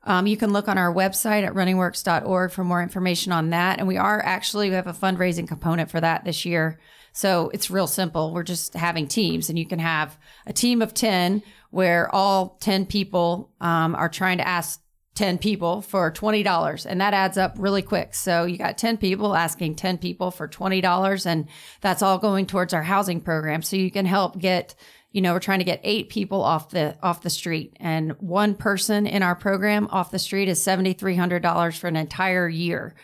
Um, 0.04 0.26
you 0.26 0.38
can 0.38 0.52
look 0.52 0.68
on 0.68 0.78
our 0.78 0.94
website 0.94 1.46
at 1.46 1.54
runningworks.org 1.54 2.52
for 2.52 2.64
more 2.64 2.82
information 2.82 3.32
on 3.32 3.52
that. 3.52 3.80
And 3.80 3.88
we 3.88 3.98
are 3.98 4.22
actually, 4.24 4.70
we 4.70 4.76
have 4.76 4.88
a 4.88 4.94
fundraising 4.94 5.48
component 5.48 5.92
for 5.92 6.02
that 6.02 6.26
this 6.26 6.44
year. 6.46 6.80
So 7.14 7.52
it's 7.54 7.70
real 7.70 7.88
simple. 7.88 8.34
We're 8.34 8.44
just 8.44 8.74
having 8.74 9.08
teams, 9.08 9.50
and 9.50 9.60
you 9.60 9.66
can 9.66 9.80
have 9.80 10.18
a 10.46 10.54
team 10.54 10.82
of 10.82 10.94
10 10.94 11.44
where 11.70 12.14
all 12.14 12.58
10 12.62 12.86
people 12.86 13.52
um, 13.60 13.96
are 13.96 14.10
trying 14.10 14.38
to 14.38 14.48
ask 14.48 14.81
10 15.15 15.38
people 15.39 15.82
for 15.82 16.10
$20 16.12 16.86
and 16.86 17.02
that 17.02 17.13
adds 17.13 17.38
up 17.38 17.56
really 17.58 17.82
quick. 17.82 18.13
So 18.13 18.45
you 18.45 18.58
got 18.58 18.78
10 18.78 18.97
people 18.97 19.36
asking 19.36 19.76
10 19.76 19.97
people 19.97 20.32
for 20.32 20.47
$20 20.47 21.26
and 21.26 21.47
that's 21.82 22.02
all 22.02 22.17
going 22.17 22.45
towards 22.45 22.74
our 22.74 22.84
housing 22.84 23.19
program. 23.19 23.62
So 23.62 23.76
you 23.76 23.91
can 23.91 24.06
help 24.06 24.39
get, 24.39 24.74
you 25.12 25.21
know, 25.21 25.34
we're 25.34 25.39
trying 25.39 25.60
to 25.60 25.65
get 25.65 25.82
eight 25.84 26.10
people 26.10 26.41
off 26.41 26.69
the 26.69 26.97
off 27.04 27.21
the 27.21 27.30
street 27.30 27.76
and 27.80 28.13
one 28.19 28.56
person 28.56 29.06
in 29.06 29.21
our 29.21 29.36
program 29.36 29.88
off 29.91 30.12
the 30.12 30.19
street 30.19 30.47
is 30.47 30.60
$7,300 30.60 31.78
for 31.78 31.88
an 31.88 31.97
entire 31.97 32.47
year. 32.47 32.95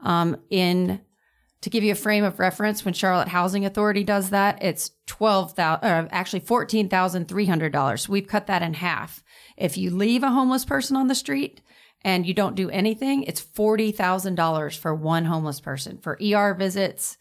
Um, 0.00 0.36
in 0.50 1.00
to 1.62 1.70
give 1.70 1.82
you 1.82 1.92
a 1.92 1.96
frame 1.96 2.22
of 2.22 2.38
reference, 2.38 2.84
when 2.84 2.94
Charlotte 2.94 3.26
Housing 3.26 3.64
Authority 3.64 4.04
does 4.04 4.30
that, 4.30 4.62
it's 4.62 4.92
twelve 5.06 5.54
thousand, 5.54 5.88
uh, 5.88 6.08
actually 6.12 6.40
fourteen 6.40 6.88
thousand 6.88 7.26
three 7.26 7.46
hundred 7.46 7.72
dollars. 7.72 8.08
We've 8.08 8.26
cut 8.26 8.46
that 8.46 8.62
in 8.62 8.74
half. 8.74 9.24
If 9.56 9.76
you 9.76 9.90
leave 9.90 10.22
a 10.22 10.30
homeless 10.30 10.64
person 10.64 10.96
on 10.96 11.08
the 11.08 11.14
street 11.14 11.60
and 12.02 12.26
you 12.26 12.34
don't 12.34 12.54
do 12.54 12.68
anything, 12.70 13.22
it's 13.24 13.40
forty 13.40 13.92
thousand 13.92 14.34
dollars 14.34 14.76
for 14.76 14.94
one 14.94 15.24
homeless 15.24 15.60
person 15.60 15.98
for 15.98 16.18
ER 16.22 16.54
visits, 16.54 17.16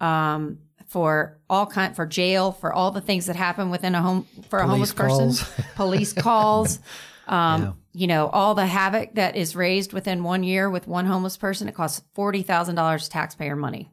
um, 0.00 0.58
for 0.86 1.38
all 1.48 1.66
kind 1.66 1.94
for 1.94 2.06
jail, 2.06 2.52
for 2.52 2.72
all 2.72 2.90
the 2.90 3.00
things 3.00 3.26
that 3.26 3.36
happen 3.36 3.70
within 3.70 3.94
a 3.94 4.02
home 4.02 4.26
for 4.48 4.58
a 4.60 4.66
Police 4.66 4.92
homeless 4.92 4.92
person, 5.32 5.64
police 5.76 6.12
calls. 6.12 6.78
Um, 7.28 7.62
Yeah. 7.62 7.72
You 7.92 8.06
know, 8.06 8.28
all 8.28 8.54
the 8.54 8.64
havoc 8.64 9.14
that 9.16 9.36
is 9.36 9.54
raised 9.54 9.92
within 9.92 10.22
one 10.22 10.42
year 10.44 10.70
with 10.70 10.88
one 10.88 11.04
homeless 11.04 11.36
person, 11.36 11.68
it 11.68 11.74
costs 11.74 12.02
forty 12.14 12.42
thousand 12.42 12.76
dollars 12.76 13.06
taxpayer 13.10 13.54
money. 13.54 13.90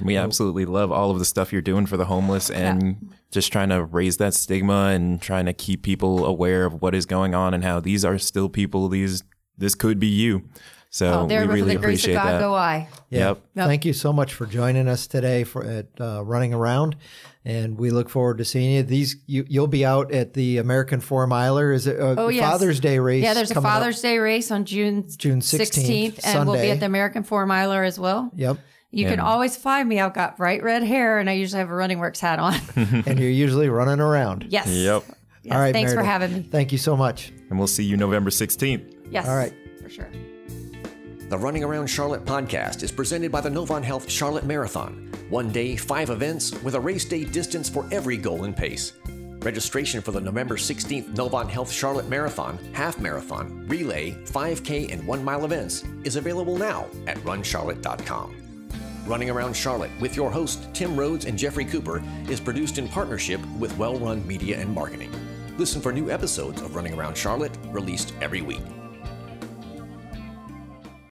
We 0.00 0.16
absolutely 0.16 0.64
love 0.64 0.90
all 0.92 1.10
of 1.10 1.18
the 1.18 1.24
stuff 1.24 1.52
you're 1.52 1.62
doing 1.62 1.86
for 1.86 1.96
the 1.96 2.06
homeless 2.06 2.50
and 2.50 3.10
just 3.30 3.52
trying 3.52 3.68
to 3.70 3.84
raise 3.84 4.16
that 4.18 4.34
stigma 4.34 4.86
and 4.94 5.20
trying 5.20 5.46
to 5.46 5.52
keep 5.52 5.82
people 5.82 6.24
aware 6.24 6.64
of 6.64 6.80
what 6.80 6.94
is 6.94 7.06
going 7.06 7.34
on 7.34 7.52
and 7.54 7.64
how 7.64 7.80
these 7.80 8.04
are 8.04 8.18
still 8.18 8.48
people. 8.48 8.88
These 8.88 9.22
this 9.58 9.74
could 9.74 9.98
be 9.98 10.06
you. 10.06 10.44
So 10.90 11.12
Oh, 11.12 11.24
we 11.26 11.34
really 11.36 11.74
the 11.74 11.80
grace 11.80 12.04
of 12.04 12.10
appreciate 12.10 12.14
God 12.14 12.26
that. 12.32 12.40
go 12.40 12.54
I. 12.54 12.88
Yeah. 13.10 13.28
Yep. 13.28 13.38
Yep. 13.56 13.66
Thank 13.66 13.84
you 13.84 13.92
so 13.92 14.12
much 14.12 14.32
for 14.34 14.46
joining 14.46 14.88
us 14.88 15.06
today 15.06 15.44
for 15.44 15.64
at 15.64 15.86
uh, 16.00 16.22
running 16.24 16.54
around, 16.54 16.96
and 17.44 17.76
we 17.76 17.90
look 17.90 18.08
forward 18.08 18.38
to 18.38 18.44
seeing 18.46 18.70
you. 18.76 18.82
These 18.82 19.16
you, 19.26 19.44
you'll 19.48 19.66
be 19.66 19.84
out 19.84 20.12
at 20.12 20.32
the 20.34 20.56
American 20.58 21.00
Four 21.00 21.26
Miler. 21.26 21.72
Is 21.72 21.86
it 21.86 21.96
a 21.98 22.18
Oh, 22.18 22.28
yes. 22.28 22.48
Father's 22.48 22.80
Day 22.80 22.98
race? 22.98 23.24
Yeah, 23.24 23.34
there's 23.34 23.50
a 23.50 23.54
coming 23.54 23.66
up? 23.66 23.72
Father's 23.74 24.00
Day 24.00 24.18
race 24.18 24.50
on 24.50 24.64
June 24.64 25.04
June 25.18 25.40
16th, 25.40 26.20
and 26.24 26.48
we'll 26.48 26.60
be 26.60 26.70
at 26.70 26.80
the 26.80 26.86
American 26.86 27.24
Four 27.24 27.44
Miler 27.46 27.82
as 27.82 27.98
well. 27.98 28.30
Yep, 28.34 28.56
You 28.90 29.06
can 29.06 29.20
always 29.20 29.56
find 29.56 29.88
me. 29.88 30.00
I've 30.00 30.14
got 30.14 30.36
bright 30.36 30.62
red 30.62 30.82
hair, 30.82 31.18
and 31.18 31.28
I 31.28 31.34
usually 31.34 31.58
have 31.58 31.70
a 31.70 31.74
Running 31.74 31.98
Works 31.98 32.20
hat 32.20 32.38
on. 32.38 32.54
and 32.76 33.18
you're 33.18 33.28
usually 33.28 33.68
running 33.68 34.00
around. 34.00 34.46
yes. 34.48 34.68
Yep. 34.68 35.04
Yes. 35.42 35.54
All 35.54 35.60
right, 35.60 35.72
Thanks 35.72 35.94
for 35.94 36.02
having 36.02 36.32
me. 36.32 36.42
Thank 36.42 36.72
you 36.72 36.78
so 36.78 36.96
much. 36.96 37.32
And 37.50 37.58
we'll 37.58 37.68
see 37.68 37.84
you 37.84 37.96
November 37.96 38.30
16th. 38.30 38.94
Yes. 39.10 39.28
All 39.28 39.36
right. 39.36 39.52
For 39.80 39.88
sure. 39.88 40.10
The 41.28 41.38
Running 41.38 41.62
Around 41.62 41.86
Charlotte 41.88 42.24
podcast 42.24 42.82
is 42.82 42.90
presented 42.90 43.30
by 43.30 43.40
the 43.40 43.48
Novant 43.48 43.84
Health 43.84 44.10
Charlotte 44.10 44.44
Marathon. 44.44 45.12
One 45.28 45.50
day, 45.50 45.76
five 45.76 46.10
events 46.10 46.52
with 46.62 46.74
a 46.74 46.80
race 46.80 47.04
day 47.04 47.24
distance 47.24 47.68
for 47.68 47.86
every 47.92 48.16
goal 48.16 48.44
and 48.44 48.56
pace. 48.56 48.92
Registration 49.40 50.00
for 50.00 50.10
the 50.12 50.20
November 50.20 50.56
16th 50.56 51.14
Novant 51.14 51.48
Health 51.48 51.70
Charlotte 51.70 52.08
Marathon, 52.08 52.58
Half 52.72 52.98
Marathon, 52.98 53.66
Relay, 53.68 54.12
5K, 54.24 54.92
and 54.92 55.06
1 55.06 55.24
mile 55.24 55.44
events 55.44 55.84
is 56.04 56.16
available 56.16 56.58
now 56.58 56.86
at 57.06 57.16
runcharlotte.com. 57.18 58.34
Running 59.06 59.30
Around 59.30 59.54
Charlotte 59.54 59.92
with 60.00 60.16
your 60.16 60.32
hosts 60.32 60.66
Tim 60.72 60.98
Rhodes 60.98 61.26
and 61.26 61.38
Jeffrey 61.38 61.64
Cooper 61.64 62.02
is 62.28 62.40
produced 62.40 62.76
in 62.76 62.88
partnership 62.88 63.40
with 63.56 63.76
Well 63.78 63.96
Run 63.98 64.26
Media 64.26 64.58
and 64.58 64.74
Marketing. 64.74 65.12
Listen 65.58 65.80
for 65.80 65.92
new 65.92 66.10
episodes 66.10 66.60
of 66.60 66.74
Running 66.74 66.94
Around 66.98 67.16
Charlotte 67.16 67.56
released 67.70 68.12
every 68.20 68.42
week. 68.42 68.62